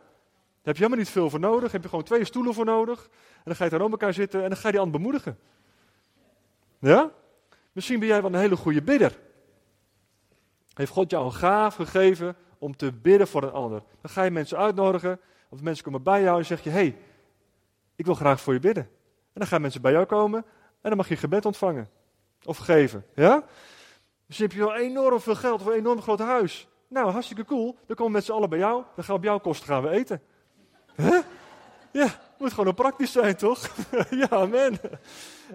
heb 0.61 0.75
je 0.75 0.83
helemaal 0.83 0.97
niet 0.97 1.09
veel 1.09 1.29
voor 1.29 1.39
nodig. 1.39 1.71
heb 1.71 1.83
je 1.83 1.89
gewoon 1.89 2.03
twee 2.03 2.25
stoelen 2.25 2.53
voor 2.53 2.65
nodig. 2.65 3.09
En 3.35 3.41
dan 3.43 3.55
ga 3.55 3.63
je 3.63 3.69
daar 3.69 3.81
op 3.81 3.91
elkaar 3.91 4.13
zitten 4.13 4.43
en 4.43 4.49
dan 4.49 4.57
ga 4.57 4.67
je 4.67 4.71
die 4.73 4.81
ander 4.81 4.99
bemoedigen. 4.99 5.39
Ja? 6.79 7.11
Misschien 7.71 7.99
ben 7.99 8.07
jij 8.07 8.21
wel 8.21 8.33
een 8.33 8.39
hele 8.39 8.55
goede 8.55 8.81
bidder. 8.81 9.19
Heeft 10.73 10.91
God 10.91 11.11
jou 11.11 11.25
een 11.25 11.33
gaaf 11.33 11.75
gegeven 11.75 12.35
om 12.59 12.75
te 12.75 12.91
bidden 12.91 13.27
voor 13.27 13.43
een 13.43 13.51
ander. 13.51 13.81
Dan 14.01 14.11
ga 14.11 14.23
je 14.23 14.31
mensen 14.31 14.57
uitnodigen, 14.57 15.19
of 15.49 15.61
mensen 15.61 15.83
komen 15.83 16.03
bij 16.03 16.21
jou 16.21 16.37
en 16.39 16.45
zeg 16.45 16.63
je, 16.63 16.69
hey, 16.69 16.97
ik 17.95 18.05
wil 18.05 18.15
graag 18.15 18.41
voor 18.41 18.53
je 18.53 18.59
bidden. 18.59 18.83
En 19.33 19.39
dan 19.39 19.47
gaan 19.47 19.61
mensen 19.61 19.81
bij 19.81 19.91
jou 19.91 20.05
komen 20.05 20.45
en 20.81 20.89
dan 20.89 20.97
mag 20.97 21.09
je 21.09 21.15
gebed 21.15 21.45
ontvangen. 21.45 21.89
Of 22.43 22.57
geven, 22.57 23.05
ja? 23.15 23.43
Dus 24.25 24.37
heb 24.37 24.51
je 24.51 24.59
wel 24.59 24.75
enorm 24.75 25.19
veel 25.19 25.35
geld 25.35 25.61
of 25.61 25.67
een 25.67 25.73
enorm 25.73 26.01
groot 26.01 26.19
huis. 26.19 26.67
Nou, 26.87 27.11
hartstikke 27.11 27.45
cool. 27.45 27.77
Dan 27.85 27.95
komen 27.95 28.13
we 28.13 28.19
met 28.19 28.29
allen 28.29 28.49
bij 28.49 28.59
jou. 28.59 28.83
Dan 28.95 29.03
gaan 29.03 29.13
we 29.13 29.19
op 29.19 29.23
jouw 29.23 29.39
kosten 29.39 29.67
gaan 29.67 29.81
we 29.81 29.89
eten. 29.89 30.21
Huh? 30.95 31.19
Ja, 31.91 32.19
moet 32.37 32.53
gewoon 32.53 32.73
praktisch 32.73 33.11
zijn, 33.11 33.35
toch? 33.35 33.69
ja, 34.09 34.29
amen. 34.29 34.79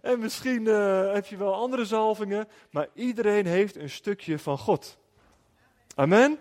En 0.03 0.19
misschien 0.19 0.63
uh, 0.63 1.13
heb 1.13 1.27
je 1.27 1.37
wel 1.37 1.55
andere 1.55 1.85
zalvingen, 1.85 2.49
maar 2.71 2.89
iedereen 2.95 3.47
heeft 3.47 3.77
een 3.77 3.91
stukje 3.91 4.39
van 4.39 4.59
God. 4.59 4.99
Amen. 5.95 6.39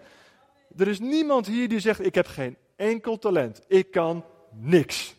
Er 0.78 0.88
is 0.88 1.00
niemand 1.00 1.48
hier 1.48 1.70
die 1.70 1.80
zegt: 1.80 2.06
Ik 2.06 2.16
heb 2.16 2.28
geen 2.28 2.58
enkel 2.76 3.18
talent. 3.18 3.62
Ik 3.68 3.92
kan 3.92 4.26
niks. 4.52 5.16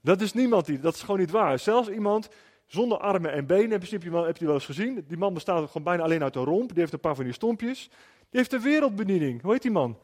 Dat 0.00 0.20
is 0.20 0.32
niemand 0.32 0.66
die, 0.66 0.80
dat 0.80 0.94
is 0.94 1.00
gewoon 1.00 1.20
niet 1.20 1.30
waar. 1.30 1.58
Zelfs 1.58 1.88
iemand 1.88 2.28
zonder 2.66 2.98
armen 2.98 3.32
en 3.32 3.46
benen, 3.46 3.72
in 3.72 3.78
principe 3.78 4.16
heb 4.16 4.36
je 4.36 4.44
wel 4.44 4.54
eens 4.54 4.64
gezien. 4.64 5.04
Die 5.08 5.16
man 5.16 5.34
bestaat 5.34 5.66
gewoon 5.66 5.82
bijna 5.82 6.02
alleen 6.02 6.22
uit 6.22 6.36
een 6.36 6.44
romp. 6.44 6.68
Die 6.68 6.80
heeft 6.80 6.92
een 6.92 7.00
paar 7.00 7.14
van 7.14 7.24
die 7.24 7.32
stompjes. 7.32 7.88
Die 8.30 8.40
heeft 8.40 8.52
een 8.52 8.60
wereldbediening. 8.60 9.42
Hoe 9.42 9.52
heet 9.52 9.62
die 9.62 9.70
man? 9.70 9.98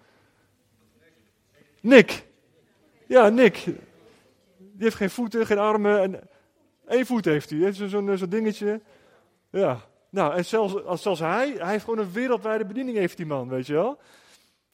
Nick. 1.81 2.27
Ja, 3.07 3.29
Nick. 3.29 3.65
Die 4.57 4.83
heeft 4.83 4.97
geen 4.97 5.11
voeten, 5.11 5.47
geen 5.47 5.59
armen. 5.59 6.01
En 6.01 6.29
één 6.87 7.07
voet 7.07 7.25
heeft 7.25 7.51
hij. 7.51 7.59
Heeft 7.59 7.77
zo'n 7.77 8.17
zo 8.17 8.29
dingetje. 8.29 8.81
Ja. 9.51 9.81
Nou, 10.11 10.35
en 10.35 10.45
zelfs, 10.45 10.85
als, 10.85 11.03
zelfs 11.03 11.21
hij, 11.21 11.55
hij 11.59 11.71
heeft 11.71 11.85
gewoon 11.85 11.99
een 11.99 12.13
wereldwijde 12.13 12.65
bediening, 12.65 12.97
heeft 12.97 13.17
die 13.17 13.27
man, 13.27 13.49
weet 13.49 13.67
je 13.67 13.73
wel. 13.73 13.99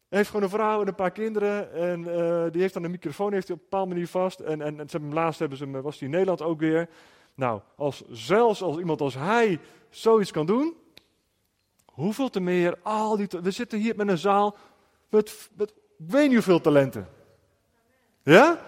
Hij 0.09 0.19
heeft 0.19 0.31
gewoon 0.31 0.45
een 0.45 0.51
vrouw 0.51 0.81
en 0.81 0.89
een 0.89 0.95
paar 0.95 1.11
kinderen. 1.11 1.73
En 1.73 2.01
uh, 2.01 2.45
die 2.51 2.61
heeft 2.61 2.75
dan 2.75 2.85
een 2.85 2.91
microfoon 2.91 3.33
heeft 3.33 3.49
hij 3.49 3.57
op 3.57 3.63
een 3.63 3.69
bepaalde 3.71 3.93
manier 3.93 4.09
vast. 4.09 4.41
En, 4.41 4.63
en, 4.63 4.81
en 4.81 4.89
ze 4.89 4.97
hebben 4.97 5.09
hem, 5.09 5.19
laatst 5.19 5.39
hebben 5.39 5.59
ze 5.59 5.65
hem, 5.65 5.83
was 5.83 5.99
hij 5.99 6.09
in 6.09 6.15
Nederland 6.15 6.43
ook 6.43 6.61
weer. 6.61 6.89
Nou, 7.35 7.61
als, 7.77 8.03
zelfs 8.11 8.63
als 8.63 8.79
iemand 8.79 9.01
als 9.01 9.15
hij 9.15 9.61
zoiets 9.91 10.31
kan 10.31 10.47
doen. 10.47 10.77
Hoeveel 11.85 12.31
te 12.31 12.41
meer 12.41 12.79
al 12.83 13.17
die. 13.17 13.27
We 13.43 13.51
zitten 13.51 13.79
hier 13.79 13.97
met 13.97 14.09
een 14.09 14.19
zaal 14.19 14.57
met, 15.09 15.51
met 15.57 15.75
weet 15.97 16.27
niet 16.27 16.35
hoeveel 16.35 16.61
talenten. 16.61 17.09
Ja? 18.23 18.61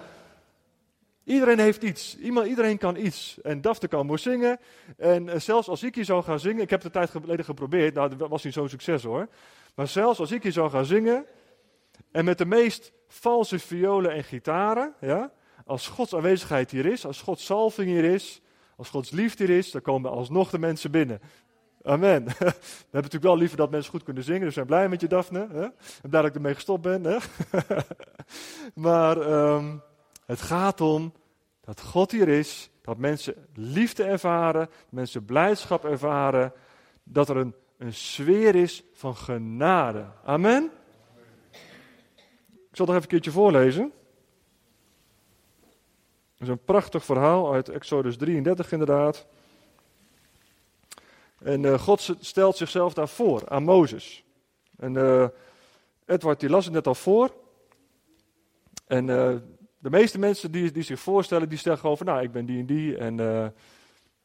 Iedereen 1.31 1.59
heeft 1.59 1.83
iets. 1.83 2.19
Iedereen 2.19 2.79
kan 2.79 2.97
iets. 2.97 3.39
En 3.43 3.61
Dafte 3.61 3.89
kan 3.89 4.07
mooi 4.07 4.19
zingen. 4.19 4.59
En 4.97 5.27
uh, 5.27 5.35
zelfs 5.37 5.69
als 5.69 5.83
ik 5.83 5.95
hier 5.95 6.05
zou 6.05 6.23
gaan 6.23 6.41
zingen. 6.41 6.63
Ik 6.63 6.71
heb 6.71 6.83
het 6.83 6.95
een 6.95 7.01
tijd 7.07 7.23
geleden 7.23 7.45
geprobeerd. 7.45 7.95
Nou, 7.95 8.17
dat 8.17 8.29
was 8.29 8.45
niet 8.45 8.53
zo'n 8.53 8.69
succes 8.69 9.03
hoor. 9.03 9.29
Maar 9.75 9.89
zelfs 9.89 10.19
als 10.19 10.33
ik 10.33 10.43
hier 10.43 10.53
zou 10.53 10.71
gaan 10.71 10.85
zingen. 10.85 11.25
En 12.13 12.25
met 12.25 12.39
de 12.39 12.47
meest 12.47 12.93
valse 13.09 13.59
violen 13.59 14.13
en 14.13 14.25
gitaren. 14.25 14.95
Ja, 15.01 15.33
als 15.65 15.89
Gods 15.89 16.15
aanwezigheid 16.15 16.71
hier 16.71 16.87
is. 16.87 17.07
Als 17.07 17.23
Gods 17.23 17.45
salving 17.45 17.89
hier 17.89 18.05
is. 18.05 18.41
Als 18.77 18.89
Gods 18.89 19.11
liefde 19.11 19.45
hier 19.45 19.57
is. 19.57 19.71
Dan 19.71 19.83
komen 19.83 20.11
alsnog 20.11 20.51
de 20.51 20.59
mensen 20.59 20.91
binnen. 20.91 21.21
Amen. 21.83 22.25
We 22.25 22.35
hebben 22.35 22.55
natuurlijk 22.91 23.23
wel 23.23 23.37
liever 23.37 23.57
dat 23.57 23.71
mensen 23.71 23.91
goed 23.91 24.03
kunnen 24.03 24.25
zingen. 24.25 24.41
Dus 24.41 24.49
we 24.49 24.55
zijn 24.55 24.67
blij 24.67 24.89
met 24.89 25.01
je, 25.01 25.07
Daphne. 25.07 25.41
En 26.03 26.11
blij 26.11 26.21
dat 26.23 26.31
ik 26.31 26.35
ermee 26.35 26.55
gestopt 26.55 26.83
ben. 26.83 27.05
Hè? 27.05 27.17
maar 28.87 29.17
um, 29.17 29.83
het 30.31 30.41
gaat 30.41 30.81
om 30.81 31.13
dat 31.77 31.87
God 31.87 32.11
hier 32.11 32.29
is. 32.29 32.71
Dat 32.83 32.99
mensen 32.99 33.35
liefde 33.55 34.05
ervaren. 34.05 34.69
Mensen 34.89 35.25
blijdschap 35.25 35.85
ervaren. 35.85 36.53
Dat 37.03 37.29
er 37.29 37.37
een 37.37 37.55
een 37.81 37.95
sfeer 37.95 38.55
is 38.55 38.83
van 38.93 39.17
genade. 39.17 40.07
Amen. 40.25 40.71
Ik 42.71 42.77
zal 42.77 42.87
nog 42.87 42.95
even 42.95 43.03
een 43.03 43.09
keertje 43.09 43.31
voorlezen. 43.31 43.93
Dat 46.37 46.49
is 46.49 46.49
een 46.49 46.65
prachtig 46.65 47.05
verhaal 47.05 47.53
uit 47.53 47.69
Exodus 47.69 48.17
33 48.17 48.73
inderdaad. 48.73 49.27
En 51.39 51.63
uh, 51.63 51.79
God 51.79 52.17
stelt 52.21 52.57
zichzelf 52.57 52.95
daar 52.95 53.09
voor 53.09 53.49
aan 53.49 53.63
Mozes. 53.63 54.25
En 54.77 54.95
uh, 54.95 55.29
Edward 56.07 56.41
die 56.41 56.49
las 56.49 56.65
het 56.65 56.75
net 56.75 56.87
al 56.87 56.95
voor. 56.95 57.35
En 58.87 59.07
uh, 59.07 59.37
de 59.81 59.91
meeste 59.91 60.19
mensen 60.19 60.53
die, 60.53 60.71
die 60.71 60.83
zich 60.83 61.01
voorstellen, 61.01 61.49
die 61.49 61.59
gewoon 61.59 61.97
van, 61.97 62.07
nou, 62.07 62.23
ik 62.23 62.33
ben 62.33 62.47
die 62.47 62.59
en 62.59 62.67
die. 62.67 62.97
En 62.97 63.15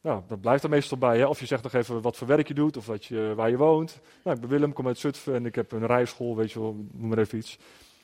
nou, 0.00 0.22
dat 0.28 0.40
blijft 0.40 0.62
er 0.62 0.70
meestal 0.70 0.98
bij. 0.98 1.18
Hè? 1.18 1.26
Of 1.26 1.40
je 1.40 1.46
zegt 1.46 1.62
nog 1.62 1.72
even 1.72 2.02
wat 2.02 2.16
voor 2.16 2.26
werk 2.26 2.48
je 2.48 2.54
doet 2.54 2.76
of 2.76 2.86
wat 2.86 3.04
je, 3.04 3.32
waar 3.36 3.50
je 3.50 3.56
woont. 3.56 4.00
Nou, 4.22 4.36
ik 4.36 4.42
ben 4.42 4.50
Willem, 4.50 4.72
kom 4.72 4.86
uit 4.86 4.98
Zutphen 4.98 5.34
en 5.34 5.46
ik 5.46 5.54
heb 5.54 5.72
een 5.72 5.86
rijschool, 5.86 6.36
weet 6.36 6.52
je 6.52 6.60
wel, 6.60 6.86
noem 6.92 7.08
maar 7.08 7.18
even 7.18 7.38
iets. 7.38 7.58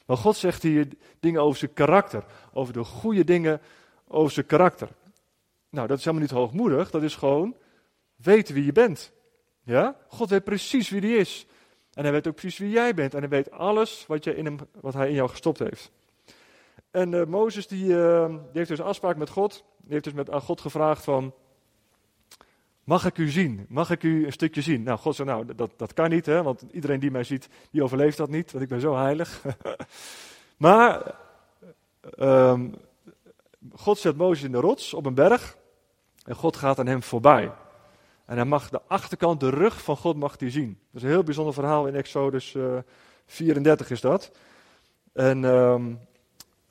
Maar 0.06 0.16
God 0.16 0.36
zegt 0.36 0.62
hier 0.62 0.88
dingen 1.20 1.42
over 1.42 1.58
zijn 1.58 1.72
karakter. 1.72 2.24
Over 2.52 2.72
de 2.72 2.84
goede 2.84 3.24
dingen 3.24 3.60
over 4.08 4.32
zijn 4.32 4.46
karakter. 4.46 4.88
Nou, 5.70 5.86
dat 5.86 5.98
is 5.98 6.04
helemaal 6.04 6.26
niet 6.26 6.36
hoogmoedig. 6.36 6.90
Dat 6.90 7.02
is 7.02 7.16
gewoon 7.16 7.56
weten 8.16 8.54
wie 8.54 8.64
je 8.64 8.72
bent. 8.72 9.12
Ja? 9.64 9.96
God 10.08 10.30
weet 10.30 10.44
precies 10.44 10.90
wie 10.90 11.00
die 11.00 11.16
is. 11.16 11.46
En 11.92 12.02
hij 12.02 12.12
weet 12.12 12.26
ook 12.26 12.34
precies 12.34 12.58
wie 12.58 12.70
jij 12.70 12.94
bent. 12.94 13.14
En 13.14 13.20
hij 13.20 13.28
weet 13.28 13.50
alles 13.50 14.04
wat, 14.06 14.24
je 14.24 14.36
in 14.36 14.44
hem, 14.44 14.58
wat 14.80 14.94
hij 14.94 15.08
in 15.08 15.14
jou 15.14 15.28
gestopt 15.28 15.58
heeft. 15.58 15.90
En 16.92 17.12
uh, 17.12 17.24
Mozes 17.24 17.66
die, 17.66 17.84
uh, 17.84 18.28
die 18.28 18.38
heeft 18.52 18.68
dus 18.68 18.80
afspraak 18.80 19.16
met 19.16 19.30
God. 19.30 19.64
Die 19.76 19.92
heeft 19.92 20.04
dus 20.04 20.12
met, 20.12 20.30
aan 20.30 20.40
God 20.40 20.60
gevraagd 20.60 21.04
van... 21.04 21.34
Mag 22.84 23.04
ik 23.04 23.18
u 23.18 23.28
zien? 23.28 23.66
Mag 23.68 23.90
ik 23.90 24.02
u 24.02 24.26
een 24.26 24.32
stukje 24.32 24.62
zien? 24.62 24.82
Nou, 24.82 24.98
God 24.98 25.14
zei, 25.14 25.28
nou, 25.28 25.54
dat, 25.54 25.70
dat 25.76 25.92
kan 25.92 26.10
niet, 26.10 26.26
hè, 26.26 26.42
want 26.42 26.64
iedereen 26.70 27.00
die 27.00 27.10
mij 27.10 27.24
ziet, 27.24 27.48
die 27.70 27.82
overleeft 27.82 28.16
dat 28.16 28.28
niet, 28.28 28.52
want 28.52 28.64
ik 28.64 28.70
ben 28.70 28.80
zo 28.80 28.96
heilig. 28.96 29.42
maar 30.56 31.14
um, 32.18 32.74
God 33.72 33.98
zet 33.98 34.16
Mozes 34.16 34.44
in 34.44 34.52
de 34.52 34.58
rots 34.58 34.94
op 34.94 35.06
een 35.06 35.14
berg 35.14 35.56
en 36.24 36.34
God 36.34 36.56
gaat 36.56 36.78
aan 36.78 36.86
hem 36.86 37.02
voorbij. 37.02 37.52
En 38.24 38.36
hij 38.36 38.44
mag 38.44 38.68
de 38.70 38.80
achterkant, 38.86 39.40
de 39.40 39.50
rug 39.50 39.82
van 39.82 39.96
God 39.96 40.16
mag 40.16 40.34
hij 40.38 40.50
zien. 40.50 40.68
Dat 40.68 40.96
is 40.96 41.02
een 41.02 41.14
heel 41.14 41.22
bijzonder 41.22 41.54
verhaal 41.54 41.86
in 41.86 41.94
Exodus 41.94 42.54
uh, 42.54 42.76
eh, 42.76 42.82
34 43.26 43.90
is 43.90 44.00
dat. 44.00 44.30
En 45.12 45.44
um, 45.44 45.98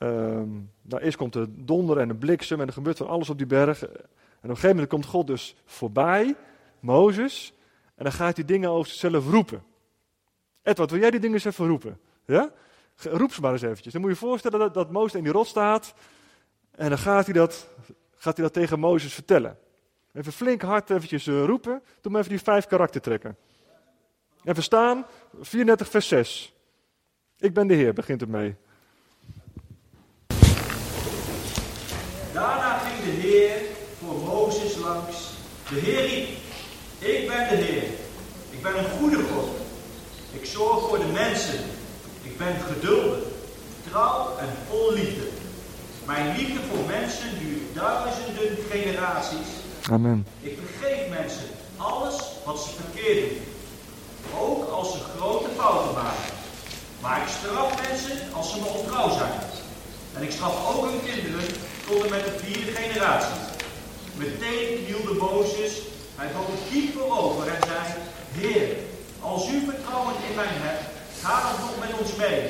um, 0.02 0.70
nou, 0.82 1.02
eerst 1.02 1.16
komt 1.16 1.32
de 1.32 1.64
donder 1.64 1.98
en 1.98 2.08
de 2.08 2.14
bliksem 2.14 2.60
en 2.60 2.66
er 2.66 2.72
gebeurt 2.72 2.96
van 2.96 3.08
alles 3.08 3.30
op 3.30 3.38
die 3.38 3.46
berg. 3.46 3.82
En 3.82 3.88
op 3.88 3.94
een 4.40 4.48
gegeven 4.48 4.68
moment 4.68 4.88
komt 4.88 5.06
God 5.06 5.26
dus 5.26 5.56
voorbij, 5.64 6.36
Mozes, 6.80 7.52
en 7.94 8.04
dan 8.04 8.12
gaat 8.12 8.36
hij 8.36 8.44
dingen 8.44 8.70
over 8.70 8.90
zichzelf 8.90 9.30
roepen. 9.30 9.62
Edward, 10.62 10.90
wil 10.90 11.00
jij 11.00 11.10
die 11.10 11.20
dingen 11.20 11.34
eens 11.34 11.44
even 11.44 11.66
roepen? 11.66 12.00
Ja? 12.26 12.50
Roep 12.96 13.32
ze 13.32 13.40
maar 13.40 13.52
eens 13.52 13.62
eventjes. 13.62 13.92
Dan 13.92 14.02
moet 14.02 14.10
je 14.10 14.16
je 14.16 14.26
voorstellen 14.26 14.58
dat, 14.58 14.74
dat 14.74 14.90
Mozes 14.90 15.14
in 15.14 15.22
die 15.22 15.32
rot 15.32 15.46
staat, 15.46 15.94
en 16.70 16.88
dan 16.88 16.98
gaat 16.98 17.24
hij 17.24 17.34
dat, 17.34 17.68
gaat 18.14 18.36
hij 18.36 18.44
dat 18.44 18.54
tegen 18.54 18.78
Mozes 18.78 19.14
vertellen. 19.14 19.58
Even 20.12 20.32
flink 20.32 20.62
hard 20.62 20.90
eventjes 20.90 21.26
uh, 21.26 21.44
roepen, 21.44 21.82
doe 22.00 22.12
maar 22.12 22.20
even 22.20 22.32
die 22.32 22.42
vijf 22.42 22.64
trekken. 22.64 23.36
Even 24.44 24.62
staan, 24.62 25.06
34 25.40 25.88
vers 25.88 26.08
6. 26.08 26.54
Ik 27.38 27.54
ben 27.54 27.66
de 27.66 27.74
Heer, 27.74 27.92
begint 27.92 28.20
het 28.20 28.30
mee. 28.30 28.56
Daarna 32.32 32.78
ging 32.78 33.04
de 33.04 33.10
Heer 33.10 33.60
Mozes 34.52 34.76
langs. 34.76 35.16
De 35.68 35.80
Heer 35.80 36.06
riep, 36.06 36.28
ik 36.98 37.28
ben 37.28 37.48
de 37.48 37.54
Heer. 37.64 37.82
Ik 38.50 38.62
ben 38.62 38.78
een 38.78 38.90
goede 38.98 39.16
God. 39.16 39.48
Ik 40.32 40.46
zorg 40.46 40.88
voor 40.88 40.98
de 40.98 41.12
mensen. 41.12 41.60
Ik 42.22 42.38
ben 42.38 42.56
geduldig. 42.72 43.18
trouw 43.90 44.36
en 44.38 44.48
vol 44.68 44.92
liefde. 44.92 45.28
Mijn 46.06 46.36
liefde 46.36 46.60
voor 46.70 46.86
mensen 46.86 47.38
duurt 47.38 47.74
duizenden 47.74 48.58
generaties. 48.70 49.48
Amen. 49.90 50.26
Ik 50.40 50.58
vergeef 50.64 51.08
mensen 51.08 51.48
alles 51.76 52.16
wat 52.44 52.58
ze 52.62 52.68
verkeerd 52.82 53.28
doen. 53.28 53.38
Ook 54.38 54.68
als 54.70 54.92
ze 54.92 54.98
grote 55.16 55.48
fouten 55.56 55.94
maken. 55.94 56.34
Maar 57.00 57.22
ik 57.22 57.28
straf 57.28 57.88
mensen 57.88 58.32
als 58.32 58.50
ze 58.50 58.58
me 58.58 58.66
ontrouw 58.66 59.10
zijn. 59.10 59.40
En 60.14 60.22
ik 60.22 60.30
straf 60.30 60.74
ook 60.74 60.84
hun 60.84 61.00
kinderen 61.04 61.48
tot 61.86 62.04
en 62.04 62.10
met 62.10 62.24
de 62.24 62.38
vierde 62.44 62.72
generatie. 62.72 63.51
Meteen 64.16 64.84
knielde 64.84 65.14
Mozes, 65.20 65.82
hij 66.16 66.32
boog 66.32 66.70
diep 66.70 66.92
voorover 66.92 67.48
en 67.48 67.62
zei, 67.66 67.82
Heer, 68.32 68.76
als 69.20 69.50
u 69.50 69.60
vertrouwen 69.60 70.14
in 70.28 70.34
mij 70.34 70.44
hebt, 70.48 70.82
ga 71.22 71.34
dan 71.42 71.60
nog 71.60 71.78
met 71.78 72.00
ons 72.00 72.16
mee. 72.16 72.40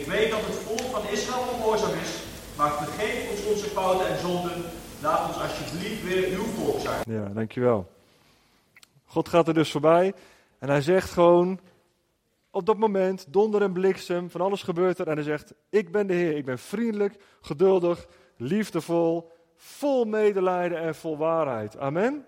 Ik 0.00 0.06
weet 0.06 0.30
dat 0.30 0.40
het 0.40 0.54
volk 0.54 0.90
van 0.90 1.08
Israël 1.10 1.48
ongehoorzaam 1.52 1.98
is, 2.02 2.12
maar 2.56 2.72
vergeef 2.72 3.30
ons 3.30 3.44
onze 3.44 3.68
fouten 3.68 4.08
en 4.08 4.18
zonden. 4.20 4.64
Laat 5.02 5.28
ons 5.28 5.42
alsjeblieft 5.42 6.04
weer 6.04 6.38
uw 6.38 6.44
volk 6.44 6.80
zijn. 6.80 7.02
Ja, 7.08 7.28
dankjewel. 7.34 7.90
God 9.04 9.28
gaat 9.28 9.48
er 9.48 9.54
dus 9.54 9.70
voorbij 9.70 10.14
en 10.58 10.68
hij 10.68 10.80
zegt 10.80 11.10
gewoon, 11.10 11.60
op 12.50 12.66
dat 12.66 12.76
moment, 12.76 13.26
donder 13.28 13.62
en 13.62 13.72
bliksem, 13.72 14.30
van 14.30 14.40
alles 14.40 14.62
gebeurt 14.62 14.98
er. 14.98 15.08
En 15.08 15.14
hij 15.14 15.24
zegt, 15.24 15.54
ik 15.70 15.92
ben 15.92 16.06
de 16.06 16.14
Heer, 16.14 16.36
ik 16.36 16.44
ben 16.44 16.58
vriendelijk, 16.58 17.16
geduldig, 17.40 18.06
liefdevol, 18.36 19.32
vol 19.56 20.04
medelijden 20.04 20.78
en 20.78 20.94
vol 20.94 21.16
waarheid. 21.16 21.78
Amen. 21.78 22.26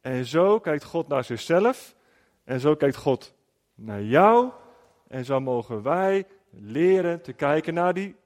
En 0.00 0.24
zo 0.24 0.60
kijkt 0.60 0.84
God 0.84 1.08
naar 1.08 1.24
zichzelf 1.24 1.94
en 2.44 2.60
zo 2.60 2.74
kijkt 2.74 2.96
God 2.96 3.34
naar 3.74 4.02
jou. 4.02 4.50
En 5.08 5.24
zo 5.24 5.40
mogen 5.40 5.82
wij 5.82 6.26
leren 6.50 7.22
te 7.22 7.32
kijken 7.32 7.74
naar 7.74 7.94
die 7.94 8.16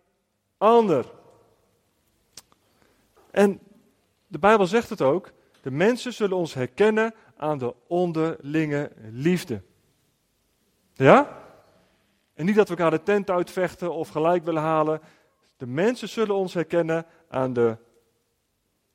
ander. 0.58 1.12
En 3.30 3.60
de 4.26 4.38
Bijbel 4.38 4.66
zegt 4.66 4.90
het 4.90 5.02
ook, 5.02 5.32
de 5.60 5.70
mensen 5.70 6.12
zullen 6.12 6.36
ons 6.36 6.54
herkennen 6.54 7.14
aan 7.36 7.58
de 7.58 7.74
onderlinge 7.86 8.90
liefde. 9.10 9.62
Ja? 10.94 11.42
En 12.34 12.44
niet 12.44 12.56
dat 12.56 12.68
we 12.68 12.76
elkaar 12.76 12.90
de 12.90 13.02
tent 13.02 13.30
uitvechten 13.30 13.94
of 13.94 14.08
gelijk 14.08 14.44
willen 14.44 14.62
halen. 14.62 15.00
De 15.62 15.68
mensen 15.68 16.08
zullen 16.08 16.34
ons 16.34 16.54
herkennen 16.54 17.06
aan 17.28 17.52
de 17.52 17.76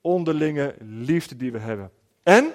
onderlinge 0.01 0.75
liefde 0.79 1.35
die 1.35 1.51
we 1.51 1.57
hebben. 1.57 1.91
En 2.23 2.53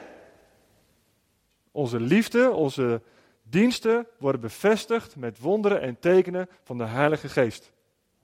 onze 1.71 2.01
liefde, 2.01 2.51
onze 2.51 3.03
diensten 3.43 4.07
worden 4.19 4.41
bevestigd 4.41 5.17
met 5.17 5.39
wonderen 5.39 5.81
en 5.81 5.99
tekenen 5.99 6.49
van 6.63 6.79
de 6.79 6.85
Heilige 6.85 7.29
Geest. 7.29 7.73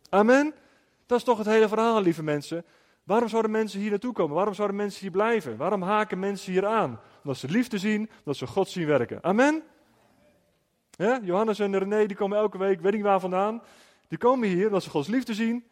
Amen. 0.08 0.54
Dat 1.06 1.18
is 1.18 1.24
toch 1.24 1.38
het 1.38 1.46
hele 1.46 1.68
verhaal, 1.68 2.02
lieve 2.02 2.22
mensen. 2.22 2.64
Waarom 3.04 3.28
zouden 3.28 3.50
mensen 3.50 3.80
hier 3.80 3.90
naartoe 3.90 4.12
komen? 4.12 4.36
Waarom 4.36 4.54
zouden 4.54 4.76
mensen 4.76 5.00
hier 5.00 5.10
blijven? 5.10 5.56
Waarom 5.56 5.82
haken 5.82 6.18
mensen 6.18 6.52
hier 6.52 6.66
aan? 6.66 7.00
Omdat 7.22 7.38
ze 7.38 7.48
liefde 7.48 7.78
zien, 7.78 8.10
omdat 8.18 8.36
ze 8.36 8.46
God 8.46 8.68
zien 8.68 8.86
werken. 8.86 9.22
Amen. 9.22 9.62
Johannes 11.22 11.58
en 11.58 11.78
René 11.78 12.06
die 12.06 12.16
komen 12.16 12.38
elke 12.38 12.58
week, 12.58 12.80
weet 12.80 12.94
ik 12.94 13.02
waar 13.02 13.20
vandaan. 13.20 13.62
Die 14.08 14.18
komen 14.18 14.48
hier 14.48 14.66
omdat 14.66 14.82
ze 14.82 14.90
Gods 14.90 15.08
liefde 15.08 15.34
zien 15.34 15.64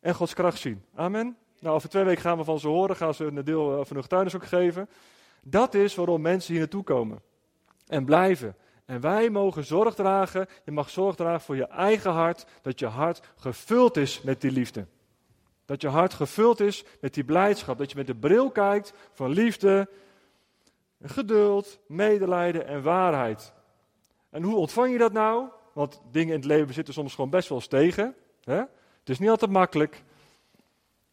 en 0.00 0.14
Gods 0.14 0.34
kracht 0.34 0.58
zien. 0.58 0.84
Amen. 0.94 1.36
Nou, 1.60 1.74
over 1.74 1.88
twee 1.88 2.04
weken 2.04 2.22
gaan 2.22 2.38
we 2.38 2.44
van 2.44 2.60
ze 2.60 2.68
horen, 2.68 2.96
gaan 2.96 3.14
ze 3.14 3.24
een 3.24 3.44
deel 3.44 3.84
van 3.84 3.94
hun 3.94 4.02
getuigenis 4.02 4.40
ook 4.42 4.48
geven. 4.48 4.88
Dat 5.42 5.74
is 5.74 5.94
waarom 5.94 6.20
mensen 6.20 6.50
hier 6.50 6.60
naartoe 6.60 6.82
komen 6.82 7.22
en 7.86 8.04
blijven. 8.04 8.56
En 8.84 9.00
wij 9.00 9.30
mogen 9.30 9.64
zorg 9.64 9.94
dragen, 9.94 10.46
je 10.64 10.70
mag 10.70 10.90
zorg 10.90 11.16
dragen 11.16 11.40
voor 11.40 11.56
je 11.56 11.66
eigen 11.66 12.10
hart, 12.10 12.46
dat 12.62 12.78
je 12.78 12.86
hart 12.86 13.20
gevuld 13.36 13.96
is 13.96 14.20
met 14.22 14.40
die 14.40 14.50
liefde. 14.50 14.86
Dat 15.64 15.80
je 15.80 15.88
hart 15.88 16.14
gevuld 16.14 16.60
is 16.60 16.84
met 17.00 17.14
die 17.14 17.24
blijdschap, 17.24 17.78
dat 17.78 17.90
je 17.90 17.96
met 17.96 18.06
de 18.06 18.14
bril 18.14 18.50
kijkt 18.50 18.92
van 19.12 19.30
liefde, 19.30 19.88
geduld, 21.02 21.78
medelijden 21.86 22.66
en 22.66 22.82
waarheid. 22.82 23.52
En 24.30 24.42
hoe 24.42 24.56
ontvang 24.56 24.92
je 24.92 24.98
dat 24.98 25.12
nou? 25.12 25.48
Want 25.72 26.00
dingen 26.10 26.34
in 26.34 26.40
het 26.40 26.48
leven 26.48 26.74
zitten 26.74 26.94
soms 26.94 27.14
gewoon 27.14 27.30
best 27.30 27.48
wel 27.48 27.58
eens 27.58 27.66
tegen. 27.66 28.14
Hè? 28.44 28.62
Het 29.08 29.16
is 29.16 29.22
niet 29.22 29.32
altijd 29.32 29.50
makkelijk. 29.50 30.02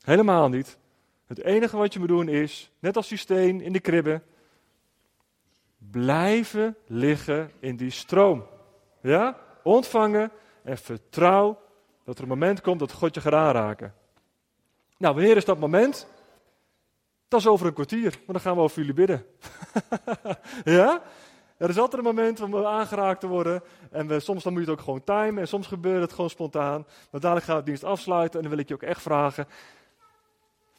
Helemaal 0.02 0.50
niet. 0.50 0.78
Het 1.26 1.44
enige 1.44 1.78
wat 1.78 1.94
je 1.94 2.00
moet 2.00 2.08
doen 2.08 2.28
is, 2.28 2.72
net 2.80 2.96
als 2.96 3.08
die 3.08 3.18
steen 3.18 3.62
in 3.62 3.74
de 3.74 3.80
kribbe, 3.80 4.22
blijven 5.78 6.76
liggen 6.88 7.52
in 7.60 7.76
die 7.76 7.90
stroom. 7.90 8.46
Ja? 9.02 9.38
Ontvangen 9.64 10.32
en 10.64 10.78
vertrouw 10.78 11.62
dat 12.04 12.18
er 12.18 12.24
een 12.24 12.30
moment 12.30 12.62
komt 12.62 12.80
dat 12.80 12.92
God 12.92 13.16
je 13.16 13.22
gaat 13.22 13.34
aanraken. 13.34 13.94
Nou, 14.98 15.16
wanneer 15.16 15.38
is 15.38 15.46
dat 15.46 15.60
moment? 15.60 16.08
Dat 17.28 17.40
is 17.40 17.48
over 17.48 17.68
een 17.68 17.74
kwartier, 17.74 18.12
maar 18.12 18.36
dan 18.36 18.42
gaan 18.42 18.56
we 18.56 18.62
over 18.62 18.78
jullie 18.78 18.94
bidden. 18.94 19.26
ja? 20.64 21.02
Er 21.58 21.70
is 21.70 21.78
altijd 21.78 22.06
een 22.06 22.16
moment 22.16 22.42
om 22.42 22.66
aangeraakt 22.66 23.20
te 23.20 23.28
worden. 23.28 23.64
En 23.92 24.22
soms 24.22 24.44
dan 24.44 24.54
moet 24.54 24.62
je 24.62 24.70
het 24.70 24.80
ook 24.80 24.86
gewoon 24.86 25.04
timen. 25.04 25.38
En 25.38 25.48
soms 25.48 25.68
gebeurt 25.68 26.02
het 26.02 26.14
gewoon 26.14 26.30
spontaan. 26.30 26.86
Maar 27.12 27.22
dadelijk 27.22 27.46
gaan 27.46 27.56
we 27.56 27.64
de 27.64 27.68
dienst 27.68 27.84
afsluiten. 27.84 28.36
En 28.36 28.42
dan 28.42 28.56
wil 28.56 28.60
ik 28.60 28.68
je 28.68 28.74
ook 28.74 28.82
echt 28.82 29.02
vragen. 29.02 29.48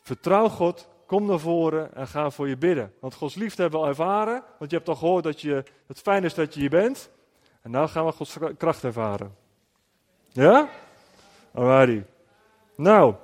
Vertrouw 0.02 0.48
God. 0.48 0.88
Kom 1.06 1.26
naar 1.26 1.38
voren 1.38 1.94
en 1.94 2.06
ga 2.06 2.30
voor 2.30 2.48
je 2.48 2.56
bidden. 2.56 2.92
Want 3.00 3.14
Gods 3.14 3.34
liefde 3.34 3.62
hebben 3.62 3.80
we 3.80 3.86
al 3.86 3.90
ervaren. 3.90 4.42
Want 4.58 4.70
je 4.70 4.76
hebt 4.76 4.88
al 4.88 4.94
gehoord 4.94 5.24
dat 5.24 5.40
je, 5.40 5.64
het 5.86 5.98
fijn 5.98 6.24
is 6.24 6.34
dat 6.34 6.54
je 6.54 6.60
hier 6.60 6.70
bent. 6.70 7.10
En 7.62 7.70
nu 7.70 7.86
gaan 7.86 8.04
we 8.06 8.12
Gods 8.12 8.36
kracht 8.56 8.84
ervaren. 8.84 9.34
Ja? 10.32 10.68
Alrighty. 11.54 12.02
Nou. 12.76 13.14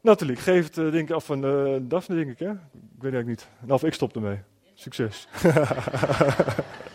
Nathalie, 0.00 0.34
ik 0.34 0.40
geef 0.40 0.64
het 0.64 0.76
uh, 0.76 0.92
denk 0.92 1.08
ik 1.08 1.14
af 1.14 1.24
van 1.24 1.44
uh, 1.44 1.76
Daphne, 1.82 2.14
denk 2.14 2.30
ik 2.30 2.38
hè? 2.38 2.50
Ik 2.50 3.02
weet 3.02 3.12
eigenlijk 3.12 3.26
niet. 3.26 3.70
Of 3.70 3.84
ik 3.84 3.94
stop 3.94 4.14
ermee. 4.14 4.40
Succes. 4.76 5.26